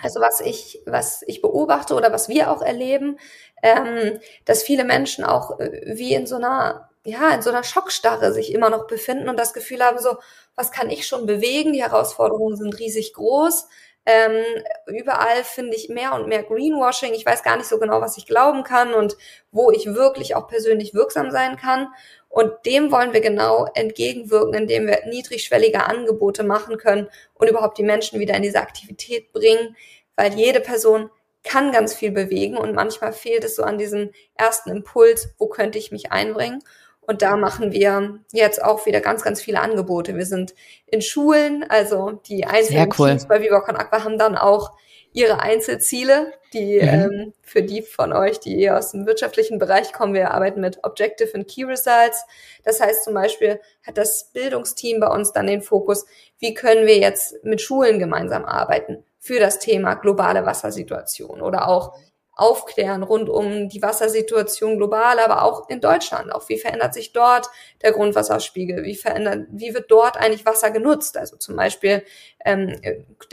Also 0.03 0.21
was 0.21 0.41
ich, 0.41 0.83
was 0.87 1.23
ich 1.27 1.43
beobachte 1.43 1.95
oder 1.95 2.13
was 2.13 2.29
wir 2.29 2.51
auch 2.51 2.63
erleben, 2.63 3.19
ähm, 3.63 4.21
dass 4.45 4.63
viele 4.63 4.85
Menschen 4.85 5.25
auch 5.25 5.59
äh, 5.59 5.83
wie 5.97 6.15
in 6.15 6.27
so 6.27 6.37
einer, 6.37 6.91
ja, 7.05 7.35
in 7.35 7.43
so 7.43 7.51
einer 7.51 7.65
Schockstarre 7.65 8.33
sich 8.33 8.53
immer 8.53 8.71
noch 8.71 8.87
befinden 8.87 9.29
und 9.29 9.39
das 9.39 9.53
Gefühl 9.53 9.83
haben, 9.83 9.99
so, 9.99 10.17
was 10.55 10.71
kann 10.73 10.91
ich 10.91 11.07
schon 11.07 11.27
bewegen? 11.27 11.73
Die 11.73 11.83
Herausforderungen 11.83 12.57
sind 12.57 12.79
riesig 12.79 13.15
groß. 13.15 13.69
Ähm, 14.07 14.43
überall 14.87 15.45
finde 15.45 15.77
ich 15.77 15.89
mehr 15.89 16.15
und 16.15 16.29
mehr 16.29 16.43
Greenwashing. 16.43 17.13
Ich 17.13 17.27
weiß 17.27 17.43
gar 17.43 17.57
nicht 17.57 17.69
so 17.69 17.79
genau, 17.79 18.01
was 18.01 18.17
ich 18.17 18.27
glauben 18.27 18.65
kann 18.65 18.95
und 18.95 19.17
wo 19.51 19.71
ich 19.71 19.87
wirklich 19.87 20.35
auch 20.35 20.49
persönlich 20.49 20.95
wirksam 20.95 21.31
sein 21.31 21.57
kann. 21.57 21.89
Und 22.29 22.53
dem 22.67 22.91
wollen 22.93 23.13
wir 23.13 23.21
genau 23.21 23.67
entgegenwirken, 23.75 24.55
indem 24.55 24.87
wir 24.87 25.07
niedrigschwellige 25.07 25.85
Angebote 25.85 26.43
machen 26.43 26.79
können 26.79 27.09
und 27.35 27.49
überhaupt 27.49 27.79
die 27.79 27.83
Menschen 27.83 28.21
wieder 28.21 28.35
in 28.35 28.43
diese 28.43 28.61
Aktivität 28.61 29.33
bringen, 29.33 29.77
weil 30.17 30.35
jede 30.35 30.61
Person 30.61 31.11
kann 31.45 31.73
ganz 31.73 31.95
viel 31.95 32.11
bewegen 32.11 32.57
und 32.57 32.75
manchmal 32.75 33.13
fehlt 33.13 33.45
es 33.45 33.57
so 33.57 33.63
an 33.63 33.79
diesem 33.79 34.11
ersten 34.35 34.71
Impuls, 34.71 35.35
wo 35.39 35.49
könnte 35.49 35.79
ich 35.79 35.93
mich 35.93 36.13
einbringen. 36.13 36.63
Und 37.09 37.23
da 37.23 37.39
machen 37.39 37.73
wir 37.73 38.21
jetzt 38.33 38.63
auch 38.63 38.85
wieder 38.85 39.01
ganz, 39.01 39.23
ganz 39.23 39.41
viele 39.41 39.61
Angebote. 39.61 40.15
Wir 40.15 40.27
sind 40.27 40.55
in 40.85 41.01
Schulen, 41.01 41.65
also 41.67 42.21
die 42.29 42.45
einzelnen 42.45 42.93
cool. 42.99 43.09
Teams 43.09 43.27
bei 43.27 43.41
Viva 43.41 43.61
Con 43.61 43.77
Aqua 43.77 44.05
haben 44.05 44.19
dann 44.19 44.37
auch 44.37 44.73
ihre 45.15 45.41
Einzelziele, 45.41 46.35
die 46.53 46.79
mhm. 46.83 46.89
ähm, 46.89 47.33
für 47.41 47.63
die 47.63 47.81
von 47.81 48.13
euch, 48.13 48.41
die 48.41 48.61
eher 48.61 48.77
aus 48.77 48.91
dem 48.91 49.07
wirtschaftlichen 49.07 49.59
Bereich 49.59 49.95
kommen, 49.95 50.13
wir 50.13 50.33
arbeiten 50.33 50.61
mit 50.61 50.85
Objective 50.85 51.33
and 51.33 51.49
Key 51.49 51.65
Results. 51.65 52.27
Das 52.63 52.79
heißt 52.79 53.05
zum 53.05 53.15
Beispiel 53.15 53.59
hat 53.87 53.97
das 53.97 54.31
Bildungsteam 54.35 55.01
bei 55.01 55.09
uns 55.09 55.33
dann 55.33 55.47
den 55.47 55.63
Fokus, 55.63 56.05
wie 56.39 56.53
können 56.53 56.87
wir 56.87 56.99
jetzt 56.99 57.43
mit 57.43 57.63
Schulen 57.63 57.99
gemeinsam 57.99 58.45
arbeiten 58.45 59.03
für 59.19 59.41
das 59.41 59.59
Thema 59.59 59.95
globale 59.95 60.45
Wassersituation 60.45 61.41
oder 61.41 61.69
auch 61.69 61.95
aufklären 62.39 63.03
rund 63.03 63.29
um 63.29 63.69
die 63.69 63.83
Wassersituation 63.83 64.77
global, 64.77 65.19
aber 65.19 65.43
auch 65.43 65.69
in 65.69 65.81
Deutschland. 65.81 66.33
Auch 66.33 66.49
wie 66.49 66.59
verändert 66.59 66.95
sich 66.95 67.13
dort 67.13 67.51
der 67.83 67.93
Grundwasserspiegel? 67.93 68.85
Wie 68.85 68.95
verändert, 68.95 69.49
wie 69.51 69.75
wird 69.75 69.91
dort 69.91 70.17
eigentlich 70.17 70.47
Wasser 70.47 70.71
genutzt? 70.71 71.17
Also 71.17 71.37
zum 71.37 71.57
Beispiel 71.57 72.05
ähm, 72.45 72.81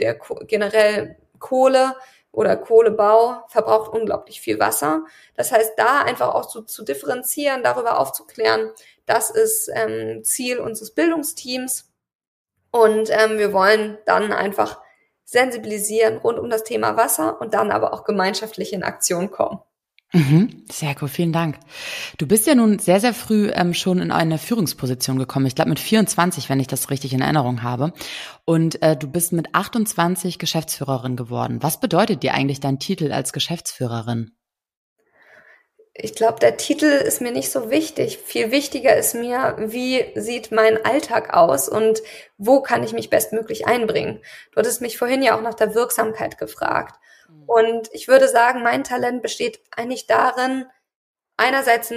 der 0.00 0.18
generell 0.48 1.16
Kohle 1.38 1.94
oder 2.32 2.56
Kohlebau 2.56 3.44
verbraucht 3.48 3.92
unglaublich 3.92 4.40
viel 4.40 4.58
Wasser. 4.58 5.04
Das 5.36 5.52
heißt, 5.52 5.74
da 5.76 6.02
einfach 6.02 6.34
auch 6.34 6.46
zu, 6.46 6.62
zu 6.62 6.84
differenzieren, 6.84 7.62
darüber 7.62 8.00
aufzuklären, 8.00 8.72
das 9.06 9.30
ist 9.30 9.70
ähm, 9.72 10.24
Ziel 10.24 10.58
unseres 10.58 10.90
Bildungsteams. 10.90 11.92
Und 12.72 13.08
ähm, 13.10 13.38
wir 13.38 13.52
wollen 13.52 13.98
dann 14.04 14.32
einfach 14.32 14.80
sensibilisieren 15.26 16.16
rund 16.18 16.38
um 16.38 16.48
das 16.48 16.64
Thema 16.64 16.96
Wasser 16.96 17.40
und 17.40 17.52
dann 17.52 17.70
aber 17.70 17.92
auch 17.92 18.04
gemeinschaftlich 18.04 18.72
in 18.72 18.82
Aktion 18.82 19.30
kommen. 19.30 19.58
Mhm, 20.12 20.62
sehr 20.70 20.94
cool, 21.02 21.08
vielen 21.08 21.32
Dank. 21.32 21.58
Du 22.16 22.28
bist 22.28 22.46
ja 22.46 22.54
nun 22.54 22.78
sehr, 22.78 23.00
sehr 23.00 23.12
früh 23.12 23.50
ähm, 23.52 23.74
schon 23.74 23.98
in 23.98 24.12
eine 24.12 24.38
Führungsposition 24.38 25.18
gekommen. 25.18 25.46
Ich 25.46 25.56
glaube 25.56 25.70
mit 25.70 25.80
24, 25.80 26.48
wenn 26.48 26.60
ich 26.60 26.68
das 26.68 26.90
richtig 26.90 27.12
in 27.12 27.20
Erinnerung 27.20 27.64
habe. 27.64 27.92
Und 28.44 28.80
äh, 28.82 28.96
du 28.96 29.08
bist 29.08 29.32
mit 29.32 29.54
28 29.54 30.38
Geschäftsführerin 30.38 31.16
geworden. 31.16 31.58
Was 31.60 31.80
bedeutet 31.80 32.22
dir 32.22 32.34
eigentlich 32.34 32.60
dein 32.60 32.78
Titel 32.78 33.10
als 33.12 33.32
Geschäftsführerin? 33.32 34.30
Ich 35.98 36.14
glaube, 36.14 36.38
der 36.40 36.56
Titel 36.58 36.86
ist 36.86 37.20
mir 37.20 37.32
nicht 37.32 37.50
so 37.50 37.70
wichtig. 37.70 38.18
Viel 38.18 38.50
wichtiger 38.50 38.96
ist 38.96 39.14
mir, 39.14 39.56
wie 39.58 40.04
sieht 40.14 40.52
mein 40.52 40.84
Alltag 40.84 41.32
aus 41.34 41.68
und 41.68 42.02
wo 42.36 42.60
kann 42.60 42.82
ich 42.82 42.92
mich 42.92 43.08
bestmöglich 43.08 43.66
einbringen. 43.66 44.20
Du 44.52 44.58
hattest 44.58 44.82
mich 44.82 44.98
vorhin 44.98 45.22
ja 45.22 45.36
auch 45.36 45.42
nach 45.42 45.54
der 45.54 45.74
Wirksamkeit 45.74 46.36
gefragt. 46.36 47.00
Mhm. 47.28 47.44
Und 47.46 47.88
ich 47.92 48.08
würde 48.08 48.28
sagen, 48.28 48.62
mein 48.62 48.84
Talent 48.84 49.22
besteht 49.22 49.60
eigentlich 49.74 50.06
darin, 50.06 50.66
einerseits 51.38 51.92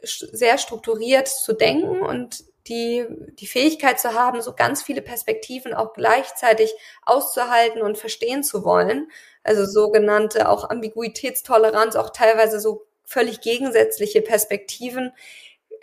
sehr 0.00 0.58
strukturiert 0.58 1.28
zu 1.28 1.52
denken 1.52 2.00
und 2.00 2.44
die, 2.66 3.06
die 3.38 3.46
Fähigkeit 3.46 4.00
zu 4.00 4.14
haben, 4.14 4.40
so 4.40 4.54
ganz 4.54 4.82
viele 4.82 5.02
Perspektiven 5.02 5.74
auch 5.74 5.92
gleichzeitig 5.92 6.74
auszuhalten 7.04 7.82
und 7.82 7.98
verstehen 7.98 8.42
zu 8.42 8.64
wollen. 8.64 9.10
Also 9.42 9.66
sogenannte 9.66 10.48
auch 10.48 10.70
Ambiguitätstoleranz, 10.70 11.96
auch 11.96 12.08
teilweise 12.08 12.60
so 12.60 12.86
völlig 13.04 13.40
gegensätzliche 13.40 14.22
Perspektiven 14.22 15.12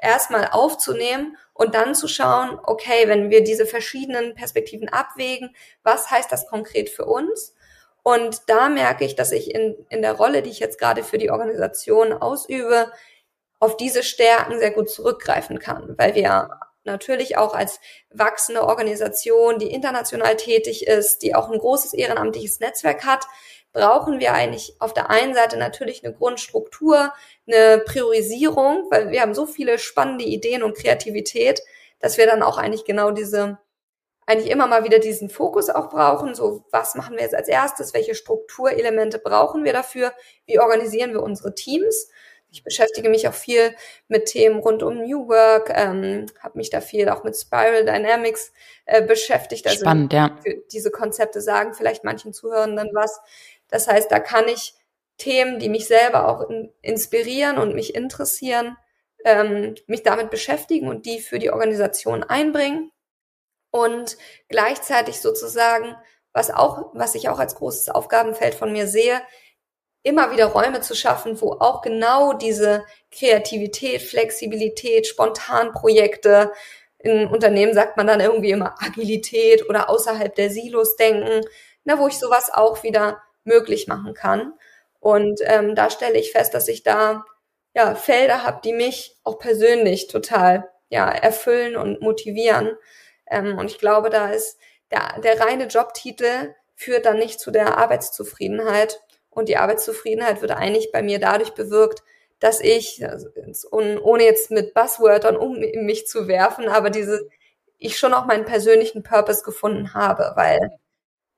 erstmal 0.02 0.50
aufzunehmen 0.52 1.38
und 1.54 1.76
dann 1.76 1.96
zu 1.96 2.08
schauen, 2.08 2.60
okay, 2.64 3.08
wenn 3.08 3.30
wir 3.30 3.44
diese 3.44 3.66
verschiedenen 3.66 4.34
Perspektiven 4.34 4.90
abwägen, 4.90 5.56
was 5.84 6.10
heißt 6.10 6.32
das 6.32 6.48
konkret 6.48 6.90
für 6.90 7.06
uns? 7.06 7.54
Und 8.04 8.50
da 8.50 8.68
merke 8.70 9.06
ich, 9.06 9.16
dass 9.16 9.32
ich 9.32 9.54
in, 9.54 9.76
in 9.90 10.02
der 10.02 10.14
Rolle, 10.14 10.42
die 10.42 10.50
ich 10.50 10.60
jetzt 10.60 10.80
gerade 10.80 11.04
für 11.04 11.20
die 11.20 11.30
Organisation 11.30 12.14
ausübe, 12.14 12.92
auf 13.60 13.78
diese 13.78 14.02
Stärken 14.02 14.58
sehr 14.58 14.72
gut 14.72 14.90
zurückgreifen 14.90 15.60
kann, 15.60 15.94
weil 15.98 16.16
wir 16.16 16.50
natürlich 16.84 17.38
auch 17.38 17.54
als 17.54 17.80
wachsende 18.10 18.64
Organisation, 18.64 19.60
die 19.60 19.72
international 19.72 20.36
tätig 20.36 20.88
ist, 20.88 21.22
die 21.22 21.36
auch 21.36 21.50
ein 21.52 21.60
großes 21.60 21.94
ehrenamtliches 21.94 22.60
Netzwerk 22.60 23.06
hat, 23.06 23.28
brauchen 23.74 24.20
wir 24.20 24.34
eigentlich 24.34 24.76
auf 24.80 24.94
der 24.94 25.10
einen 25.10 25.34
Seite 25.34 25.58
natürlich 25.58 26.04
eine 26.04 26.14
Grundstruktur, 26.14 27.14
eine 27.48 27.80
Priorisierung, 27.86 28.88
weil 28.90 29.12
wir 29.12 29.22
haben 29.22 29.34
so 29.34 29.46
viele 29.46 29.80
spannende 29.80 30.26
Ideen 30.26 30.64
und 30.64 30.78
Kreativität, 30.78 31.62
dass 32.00 32.18
wir 32.18 32.26
dann 32.26 32.44
auch 32.44 32.58
eigentlich 32.58 32.86
genau 32.86 33.12
diese, 33.12 33.60
eigentlich 34.26 34.52
immer 34.52 34.68
mal 34.68 34.84
wieder 34.84 35.00
diesen 35.00 35.30
Fokus 35.30 35.70
auch 35.70 35.90
brauchen. 35.90 36.36
So, 36.36 36.66
was 36.72 36.96
machen 36.96 37.16
wir 37.16 37.24
jetzt 37.24 37.36
als 37.36 37.48
erstes? 37.48 37.94
Welche 37.94 38.16
Strukturelemente 38.16 39.20
brauchen 39.20 39.64
wir 39.64 39.74
dafür? 39.74 40.14
Wie 40.46 40.60
organisieren 40.60 41.12
wir 41.14 41.24
unsere 41.24 41.56
Teams? 41.56 42.10
Ich 42.54 42.66
beschäftige 42.66 43.08
mich 43.08 43.30
auch 43.30 43.34
viel 43.34 43.74
mit 44.10 44.26
Themen 44.26 44.60
rund 44.60 44.84
um 44.84 44.98
New 44.98 45.30
Work, 45.30 45.72
ähm, 45.74 46.26
habe 46.40 46.58
mich 46.58 46.70
da 46.70 46.82
viel 46.82 47.08
auch 47.08 47.24
mit 47.24 47.38
Spiral 47.38 47.86
Dynamics 47.86 48.52
äh, 48.86 49.02
beschäftigt. 49.02 49.66
Also 49.68 49.80
Spannend, 49.80 50.12
ja. 50.12 50.38
Diese 50.74 50.92
Konzepte 50.92 51.40
sagen 51.40 51.74
vielleicht 51.74 52.04
manchen 52.04 52.34
Zuhörenden 52.34 52.90
was. 52.94 53.22
Das 53.72 53.88
heißt, 53.88 54.12
da 54.12 54.20
kann 54.20 54.48
ich 54.48 54.76
Themen, 55.18 55.60
die 55.60 55.70
mich 55.70 55.88
selber 55.88 56.28
auch 56.28 56.48
in, 56.50 56.72
inspirieren 56.82 57.58
und 57.58 57.74
mich 57.74 57.96
interessieren, 57.96 58.78
ähm, 59.26 59.76
mich 59.88 60.04
damit 60.04 60.30
beschäftigen 60.30 60.88
und 60.88 61.06
die 61.06 61.20
für 61.20 61.40
die 61.40 61.52
Organisation 61.52 62.24
einbringen. 62.24 62.92
Und 63.72 64.18
gleichzeitig 64.50 65.22
sozusagen, 65.22 65.96
was 66.34 66.52
auch, 66.52 66.92
was 66.94 67.16
ich 67.16 67.30
auch 67.30 67.40
als 67.40 67.56
großes 67.56 67.90
Aufgabenfeld 67.90 68.54
von 68.54 68.72
mir 68.72 68.88
sehe, 68.88 69.22
immer 70.04 70.32
wieder 70.32 70.48
Räume 70.48 70.82
zu 70.82 70.96
schaffen, 70.96 71.40
wo 71.42 71.54
auch 71.54 71.82
genau 71.82 72.34
diese 72.34 72.84
Kreativität, 73.12 74.02
Flexibilität, 74.02 75.08
Spontanprojekte, 75.08 76.52
in 77.04 77.28
Unternehmen 77.28 77.74
sagt 77.74 77.98
man 77.98 78.08
dann 78.08 78.20
irgendwie 78.20 78.52
immer 78.52 78.76
Agilität 78.80 79.68
oder 79.68 79.90
außerhalb 79.90 80.34
der 80.36 80.50
Silos 80.50 80.96
denken, 80.96 81.42
na, 81.84 81.98
wo 81.98 82.08
ich 82.08 82.20
sowas 82.20 82.52
auch 82.54 82.84
wieder 82.84 83.22
möglich 83.44 83.88
machen 83.88 84.14
kann. 84.14 84.54
Und 85.00 85.42
ähm, 85.44 85.76
da 85.76 85.90
stelle 85.90 86.20
ich 86.20 86.32
fest, 86.32 86.54
dass 86.54 86.68
ich 86.68 86.84
da 86.84 87.26
ja 87.74 87.96
Felder 87.96 88.44
habe, 88.44 88.62
die 88.64 88.74
mich 88.74 89.18
auch 89.24 89.40
persönlich 89.40 90.08
total 90.08 90.70
ja 90.90 91.10
erfüllen 91.10 91.76
und 91.76 92.02
motivieren. 92.02 92.72
Ähm, 93.30 93.58
und 93.58 93.72
ich 93.72 93.80
glaube, 93.80 94.10
da 94.10 94.32
ist 94.32 94.60
der, 94.92 95.20
der 95.22 95.40
reine 95.40 95.66
Jobtitel 95.66 96.54
führt 96.76 97.06
dann 97.06 97.18
nicht 97.18 97.40
zu 97.40 97.52
der 97.52 97.78
Arbeitszufriedenheit. 97.78 99.02
Und 99.30 99.48
die 99.50 99.58
Arbeitszufriedenheit 99.58 100.42
wird 100.42 100.52
eigentlich 100.52 100.92
bei 100.92 101.02
mir 101.02 101.20
dadurch 101.20 101.54
bewirkt, 101.54 102.04
dass 102.40 102.60
ich, 102.60 103.06
also, 103.08 103.30
ohne 103.72 104.24
jetzt 104.24 104.52
mit 104.52 104.74
Buzzwörtern 104.74 105.38
um 105.38 105.60
mich 105.60 106.08
zu 106.08 106.28
werfen, 106.28 106.68
aber 106.68 106.90
diese, 106.90 107.30
ich 107.78 107.98
schon 107.98 108.14
auch 108.14 108.26
meinen 108.26 108.46
persönlichen 108.46 109.04
Purpose 109.04 109.44
gefunden 109.44 109.94
habe, 109.94 110.34
weil 110.36 110.60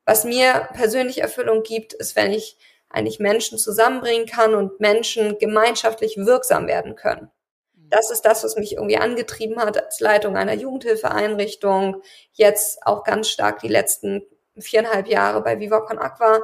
was 0.05 0.25
mir 0.25 0.69
persönlich 0.73 1.21
Erfüllung 1.21 1.63
gibt, 1.63 1.93
ist, 1.93 2.15
wenn 2.15 2.31
ich 2.31 2.57
eigentlich 2.89 3.19
Menschen 3.19 3.57
zusammenbringen 3.57 4.27
kann 4.27 4.53
und 4.53 4.79
Menschen 4.79 5.37
gemeinschaftlich 5.39 6.17
wirksam 6.17 6.67
werden 6.67 6.95
können. 6.95 7.31
Das 7.73 8.11
ist 8.11 8.21
das, 8.21 8.43
was 8.43 8.55
mich 8.55 8.73
irgendwie 8.73 8.97
angetrieben 8.97 9.59
hat 9.59 9.83
als 9.83 9.99
Leitung 9.99 10.35
einer 10.37 10.53
Jugendhilfeeinrichtung. 10.53 12.01
Jetzt 12.31 12.85
auch 12.85 13.03
ganz 13.03 13.29
stark 13.29 13.59
die 13.59 13.67
letzten 13.67 14.23
viereinhalb 14.57 15.07
Jahre 15.07 15.41
bei 15.41 15.59
Viva 15.59 15.81
Con 15.81 15.99
Aqua, 15.99 16.39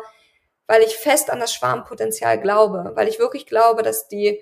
weil 0.67 0.82
ich 0.84 0.98
fest 0.98 1.30
an 1.30 1.39
das 1.39 1.54
Schwarmpotenzial 1.54 2.39
glaube, 2.39 2.91
weil 2.95 3.08
ich 3.08 3.19
wirklich 3.19 3.45
glaube, 3.45 3.84
dass 3.84 4.08
die, 4.08 4.41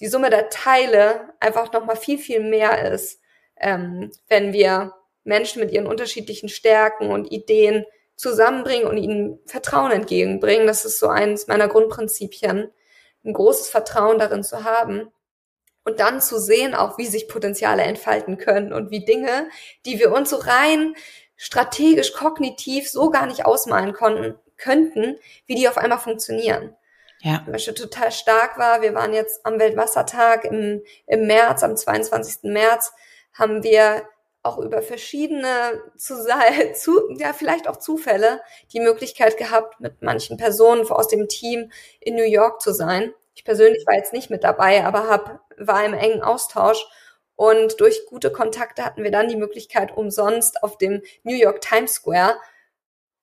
die 0.00 0.08
Summe 0.08 0.30
der 0.30 0.48
Teile 0.48 1.32
einfach 1.40 1.72
nochmal 1.72 1.96
viel, 1.96 2.18
viel 2.18 2.40
mehr 2.40 2.92
ist, 2.92 3.20
ähm, 3.56 4.10
wenn 4.28 4.52
wir 4.52 4.94
Menschen 5.24 5.60
mit 5.60 5.70
ihren 5.70 5.86
unterschiedlichen 5.86 6.48
Stärken 6.48 7.10
und 7.10 7.30
Ideen 7.30 7.86
zusammenbringen 8.22 8.86
und 8.86 8.96
ihnen 8.96 9.40
Vertrauen 9.46 9.90
entgegenbringen. 9.90 10.66
Das 10.66 10.84
ist 10.84 10.98
so 10.98 11.08
eines 11.08 11.48
meiner 11.48 11.68
Grundprinzipien, 11.68 12.70
ein 13.24 13.32
großes 13.32 13.68
Vertrauen 13.68 14.18
darin 14.18 14.44
zu 14.44 14.64
haben 14.64 15.08
und 15.84 16.00
dann 16.00 16.20
zu 16.20 16.38
sehen, 16.38 16.74
auch 16.74 16.98
wie 16.98 17.06
sich 17.06 17.28
Potenziale 17.28 17.82
entfalten 17.82 18.38
können 18.38 18.72
und 18.72 18.90
wie 18.90 19.04
Dinge, 19.04 19.48
die 19.84 19.98
wir 19.98 20.12
uns 20.12 20.30
so 20.30 20.36
rein 20.36 20.94
strategisch, 21.36 22.12
kognitiv 22.12 22.88
so 22.88 23.10
gar 23.10 23.26
nicht 23.26 23.44
ausmalen 23.44 23.92
konnten, 23.92 24.38
könnten, 24.56 25.18
wie 25.46 25.56
die 25.56 25.68
auf 25.68 25.76
einmal 25.76 25.98
funktionieren. 25.98 26.76
Ja. 27.18 27.42
Zum 27.44 27.52
Beispiel 27.52 27.74
total 27.74 28.12
stark 28.12 28.58
war, 28.58 28.82
wir 28.82 28.94
waren 28.94 29.12
jetzt 29.12 29.44
am 29.44 29.58
Weltwassertag 29.58 30.44
im, 30.44 30.82
im 31.06 31.26
März, 31.26 31.64
am 31.64 31.76
22. 31.76 32.44
März, 32.44 32.92
haben 33.32 33.64
wir 33.64 34.04
auch 34.42 34.58
über 34.58 34.82
verschiedene 34.82 35.82
zu, 35.96 36.14
zu, 36.74 37.10
ja 37.16 37.32
vielleicht 37.32 37.68
auch 37.68 37.76
Zufälle 37.76 38.40
die 38.72 38.80
Möglichkeit 38.80 39.36
gehabt, 39.36 39.80
mit 39.80 40.02
manchen 40.02 40.36
Personen 40.36 40.88
aus 40.90 41.08
dem 41.08 41.28
Team 41.28 41.70
in 42.00 42.14
New 42.14 42.24
York 42.24 42.60
zu 42.60 42.72
sein. 42.72 43.12
Ich 43.34 43.44
persönlich 43.44 43.86
war 43.86 43.94
jetzt 43.94 44.12
nicht 44.12 44.30
mit 44.30 44.44
dabei, 44.44 44.84
aber 44.84 45.08
hab, 45.08 45.40
war 45.56 45.84
im 45.84 45.94
engen 45.94 46.22
Austausch 46.22 46.84
und 47.34 47.80
durch 47.80 48.06
gute 48.06 48.30
Kontakte 48.30 48.84
hatten 48.84 49.02
wir 49.02 49.10
dann 49.10 49.28
die 49.28 49.36
Möglichkeit, 49.36 49.96
umsonst 49.96 50.62
auf 50.62 50.76
dem 50.76 51.02
New 51.22 51.36
York 51.36 51.60
Times 51.60 51.94
Square 51.94 52.36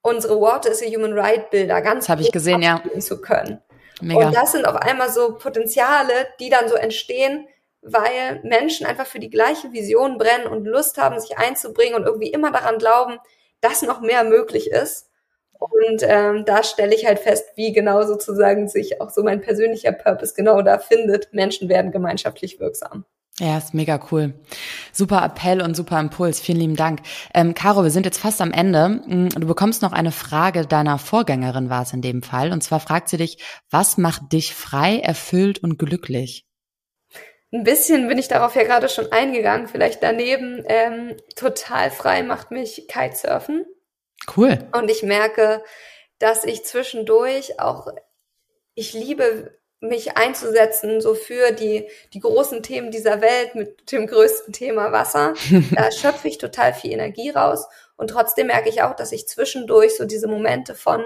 unsere 0.02 0.40
Water 0.40 0.72
is 0.72 0.82
a 0.82 0.86
Human 0.86 1.14
Right 1.14 1.50
Bilder 1.50 1.82
ganz 1.82 2.10
habe 2.10 2.22
ich 2.22 2.32
gesehen, 2.32 2.62
ja, 2.62 2.82
zu 3.00 3.22
können. 3.22 3.62
Mega. 4.02 4.28
Und 4.28 4.36
das 4.36 4.54
sind 4.54 4.66
auf 4.66 4.76
einmal 4.76 5.12
so 5.12 5.36
Potenziale, 5.36 6.28
die 6.40 6.50
dann 6.50 6.70
so 6.70 6.76
entstehen, 6.76 7.48
weil 7.82 8.42
Menschen 8.44 8.86
einfach 8.86 9.06
für 9.06 9.20
die 9.20 9.30
gleiche 9.30 9.72
Vision 9.72 10.18
brennen 10.18 10.48
und 10.48 10.66
Lust 10.66 10.98
haben, 10.98 11.20
sich 11.20 11.38
einzubringen 11.38 11.96
und 11.96 12.06
irgendwie 12.06 12.32
immer 12.32 12.52
daran 12.52 12.78
glauben, 12.78 13.18
dass 13.62 13.82
noch 13.82 14.02
mehr 14.02 14.24
möglich 14.24 14.70
ist. 14.72 15.10
Und 15.60 16.04
ähm, 16.04 16.46
da 16.46 16.64
stelle 16.64 16.96
ich 16.96 17.06
halt 17.06 17.20
fest, 17.20 17.46
wie 17.56 17.74
genau 17.74 18.04
sozusagen 18.04 18.70
sich 18.70 19.02
auch 19.02 19.10
so 19.10 19.24
mein 19.24 19.42
persönlicher 19.42 19.92
Purpose 19.92 20.34
genau 20.34 20.62
da 20.62 20.80
findet. 20.80 21.34
Menschen 21.34 21.68
werden 21.68 21.92
gemeinschaftlich 21.92 22.60
wirksam. 22.60 23.06
Ja, 23.40 23.58
ist 23.58 23.74
mega 23.74 24.00
cool. 24.12 24.34
Super 24.92 25.24
Appell 25.24 25.62
und 25.62 25.76
super 25.76 26.00
Impuls. 26.00 26.42
Vielen 26.42 26.60
lieben 26.60 26.76
Dank. 26.76 27.02
Ähm, 27.34 27.54
Caro, 27.54 27.84
wir 27.84 27.92
sind 27.92 28.06
jetzt 28.06 28.20
fast 28.20 28.42
am 28.42 28.52
Ende. 28.52 29.02
Mm, 29.08 29.30
du 29.30 29.48
bekommst 29.48 29.82
noch 29.82 29.94
eine 29.94 30.12
Frage 30.12 30.66
deiner 30.66 30.98
Vorgängerin 30.98 31.70
war 31.70 31.84
es 31.84 31.94
in 31.94 32.02
dem 32.02 32.22
Fall. 32.22 32.52
Und 32.52 32.62
zwar 32.62 32.82
fragt 32.82 33.08
sie 33.08 33.18
dich, 33.18 33.38
was 33.70 33.98
macht 33.98 34.34
dich 34.34 34.54
frei, 34.54 35.00
erfüllt 35.00 35.60
und 35.60 35.78
glücklich? 35.78 36.49
Ein 37.52 37.64
bisschen 37.64 38.08
bin 38.08 38.18
ich 38.18 38.28
darauf 38.28 38.56
ja 38.56 38.64
gerade 38.64 38.90
schon 38.90 39.12
eingegangen, 39.12 39.68
vielleicht 39.68 40.04
daneben. 40.04 40.64
Ähm, 40.68 41.18
total 41.36 41.90
frei 41.90 42.22
macht 42.24 42.52
mich 42.52 42.88
Kitesurfen. 42.88 43.66
Cool. 44.36 44.60
Und 44.74 44.92
ich 44.92 45.04
merke, 45.04 45.64
dass 46.20 46.44
ich 46.44 46.66
zwischendurch 46.66 47.60
auch, 47.60 47.88
ich 48.76 48.94
liebe 48.94 49.58
mich 49.82 50.18
einzusetzen, 50.18 51.00
so 51.00 51.16
für 51.16 51.52
die, 51.52 51.88
die 52.14 52.20
großen 52.20 52.62
Themen 52.62 52.92
dieser 52.92 53.22
Welt 53.22 53.56
mit 53.56 53.92
dem 53.92 54.08
größten 54.08 54.54
Thema 54.54 54.92
Wasser. 54.92 55.34
Da 55.76 55.92
schöpfe 55.92 56.28
ich 56.28 56.38
total 56.38 56.74
viel 56.74 56.92
Energie 56.92 57.30
raus. 57.30 57.68
Und 57.96 58.10
trotzdem 58.10 58.48
merke 58.48 58.70
ich 58.70 58.82
auch, 58.82 58.96
dass 58.96 59.12
ich 59.12 59.28
zwischendurch 59.28 59.96
so 59.96 60.06
diese 60.06 60.28
Momente 60.28 60.76
von 60.76 61.04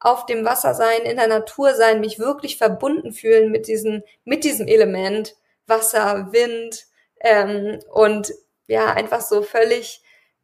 auf 0.00 0.26
dem 0.26 0.44
Wasser 0.44 0.74
sein, 0.74 1.02
in 1.02 1.16
der 1.16 1.28
Natur 1.28 1.74
sein, 1.74 2.00
mich 2.00 2.18
wirklich 2.18 2.58
verbunden 2.58 3.12
fühlen 3.12 3.50
mit 3.50 3.68
diesem, 3.68 4.02
mit 4.24 4.44
diesem 4.44 4.66
Element 4.66 5.34
Wasser, 5.66 6.32
Wind 6.32 6.86
ähm, 7.20 7.80
und 7.90 8.32
ja, 8.66 8.92
einfach 8.92 9.20
so 9.20 9.42
völlig 9.42 10.02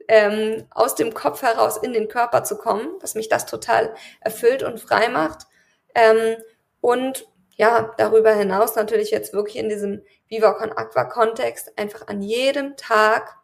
ähm, 0.08 0.66
aus 0.70 0.94
dem 0.94 1.14
Kopf 1.14 1.42
heraus 1.42 1.76
in 1.76 1.92
den 1.92 2.08
Körper 2.08 2.44
zu 2.44 2.58
kommen, 2.58 2.98
dass 3.00 3.14
mich 3.14 3.28
das 3.28 3.46
total 3.46 3.94
erfüllt 4.20 4.62
und 4.62 4.80
frei 4.80 5.08
macht. 5.08 5.46
Ähm, 5.94 6.36
und 6.80 7.26
ja, 7.56 7.94
darüber 7.98 8.32
hinaus 8.32 8.74
natürlich 8.74 9.10
jetzt 9.10 9.32
wirklich 9.32 9.56
in 9.56 9.68
diesem 9.68 10.02
Viva 10.28 10.52
Con 10.54 10.72
Aqua 10.72 11.04
Kontext 11.04 11.76
einfach 11.78 12.08
an 12.08 12.22
jedem 12.22 12.76
Tag 12.76 13.36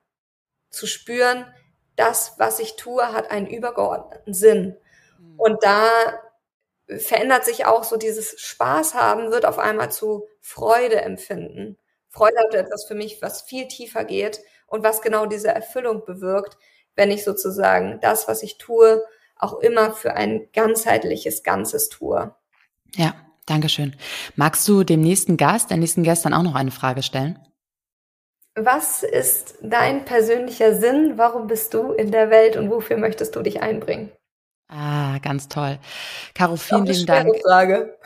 zu 0.71 0.87
spüren, 0.87 1.47
das, 1.97 2.35
was 2.39 2.59
ich 2.59 2.77
tue, 2.77 3.13
hat 3.13 3.31
einen 3.31 3.47
übergeordneten 3.47 4.35
Sinn. 4.35 4.77
Mhm. 5.19 5.41
Und 5.41 5.63
da 5.63 5.89
verändert 6.87 7.45
sich 7.45 7.67
auch 7.67 7.85
so 7.85 7.97
dieses 7.97 8.41
Spaß 8.41 8.95
haben, 8.95 9.31
wird 9.31 9.45
auf 9.45 9.59
einmal 9.59 9.91
zu 9.91 10.29
Freude 10.41 11.01
empfinden. 11.03 11.79
Freude 12.09 12.39
hat 12.39 12.55
etwas 12.55 12.87
für 12.87 12.95
mich, 12.95 13.21
was 13.21 13.43
viel 13.43 13.69
tiefer 13.69 14.05
geht 14.05 14.41
und 14.67 14.83
was 14.83 15.03
genau 15.03 15.27
diese 15.27 15.49
Erfüllung 15.49 16.05
bewirkt, 16.05 16.57
wenn 16.95 17.11
ich 17.11 17.25
sozusagen 17.25 17.99
das, 18.01 18.29
was 18.29 18.43
ich 18.43 18.59
tue, 18.59 19.05
auch 19.37 19.61
immer 19.61 19.93
für 19.93 20.15
ein 20.15 20.49
ganzheitliches 20.53 21.43
Ganzes 21.43 21.89
tue. 21.89 22.35
Ja, 22.95 23.15
Dankeschön. 23.47 23.95
Magst 24.35 24.67
du 24.67 24.83
dem 24.83 25.01
nächsten 25.01 25.37
Gast, 25.37 25.71
der 25.71 25.77
nächsten 25.77 26.03
Gästen 26.03 26.35
auch 26.35 26.43
noch 26.43 26.57
eine 26.57 26.73
Frage 26.73 27.05
stellen? 27.05 27.39
Was 28.57 29.03
ist 29.05 29.59
dein 29.63 30.05
persönlicher 30.05 30.75
Sinn? 30.75 31.17
Warum 31.17 31.47
bist 31.47 31.73
du 31.75 31.93
in 31.93 32.11
der 32.11 32.31
Welt 32.31 32.57
und 32.57 32.71
wofür 32.71 32.97
möchtest 32.97 33.37
du 33.37 33.43
dich 33.43 33.63
einbringen? 33.63 34.11
Ah, 34.69 35.19
ganz 35.19 35.49
toll. 35.49 35.79
Caro, 36.35 36.57
vielen 36.57 36.87
lieben 36.87 37.07
Dank. 37.07 37.29
Frage. 37.45 37.97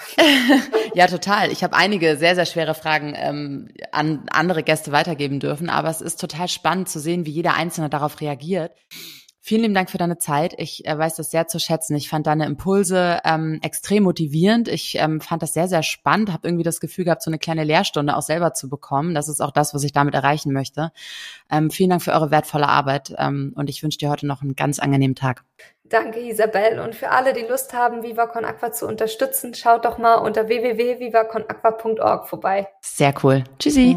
ja, 0.94 1.06
total. 1.06 1.50
Ich 1.50 1.64
habe 1.64 1.74
einige 1.74 2.18
sehr, 2.18 2.34
sehr 2.34 2.44
schwere 2.44 2.74
Fragen 2.74 3.14
ähm, 3.16 3.70
an 3.92 4.26
andere 4.30 4.62
Gäste 4.62 4.92
weitergeben 4.92 5.40
dürfen, 5.40 5.70
aber 5.70 5.88
es 5.88 6.02
ist 6.02 6.20
total 6.20 6.48
spannend 6.48 6.90
zu 6.90 7.00
sehen, 7.00 7.24
wie 7.24 7.30
jeder 7.30 7.54
Einzelne 7.54 7.88
darauf 7.88 8.20
reagiert. 8.20 8.72
Vielen 9.42 9.62
lieben 9.62 9.74
Dank 9.74 9.90
für 9.90 9.96
deine 9.96 10.18
Zeit. 10.18 10.54
Ich 10.58 10.86
äh, 10.86 10.96
weiß 10.96 11.16
das 11.16 11.30
sehr 11.30 11.48
zu 11.48 11.58
schätzen. 11.58 11.96
Ich 11.96 12.10
fand 12.10 12.26
deine 12.26 12.44
Impulse 12.44 13.20
ähm, 13.24 13.58
extrem 13.62 14.02
motivierend. 14.02 14.68
Ich 14.68 14.96
ähm, 14.98 15.22
fand 15.22 15.42
das 15.42 15.54
sehr, 15.54 15.66
sehr 15.66 15.82
spannend. 15.82 16.30
Habe 16.30 16.46
irgendwie 16.46 16.62
das 16.62 16.78
Gefühl 16.78 17.06
gehabt, 17.06 17.22
so 17.22 17.30
eine 17.30 17.38
kleine 17.38 17.64
Lehrstunde 17.64 18.16
auch 18.16 18.22
selber 18.22 18.52
zu 18.52 18.68
bekommen. 18.68 19.14
Das 19.14 19.28
ist 19.28 19.40
auch 19.40 19.50
das, 19.50 19.72
was 19.72 19.82
ich 19.82 19.92
damit 19.92 20.14
erreichen 20.14 20.52
möchte. 20.52 20.92
Ähm, 21.50 21.70
vielen 21.70 21.88
Dank 21.88 22.02
für 22.02 22.12
eure 22.12 22.30
wertvolle 22.30 22.68
Arbeit 22.68 23.14
ähm, 23.16 23.54
und 23.56 23.70
ich 23.70 23.82
wünsche 23.82 23.98
dir 23.98 24.10
heute 24.10 24.26
noch 24.26 24.42
einen 24.42 24.56
ganz 24.56 24.78
angenehmen 24.78 25.16
Tag. 25.16 25.42
Danke, 25.84 26.20
Isabel. 26.20 26.78
Und 26.78 26.94
für 26.94 27.10
alle, 27.10 27.32
die 27.32 27.40
Lust 27.40 27.72
haben, 27.72 28.02
Viva 28.02 28.26
Con 28.26 28.44
Aqua 28.44 28.70
zu 28.70 28.86
unterstützen, 28.86 29.54
schaut 29.54 29.84
doch 29.84 29.98
mal 29.98 30.16
unter 30.16 30.48
www.vivaconaqua.org 30.48 32.28
vorbei. 32.28 32.68
Sehr 32.80 33.12
cool. 33.22 33.42
Tschüssi. 33.58 33.96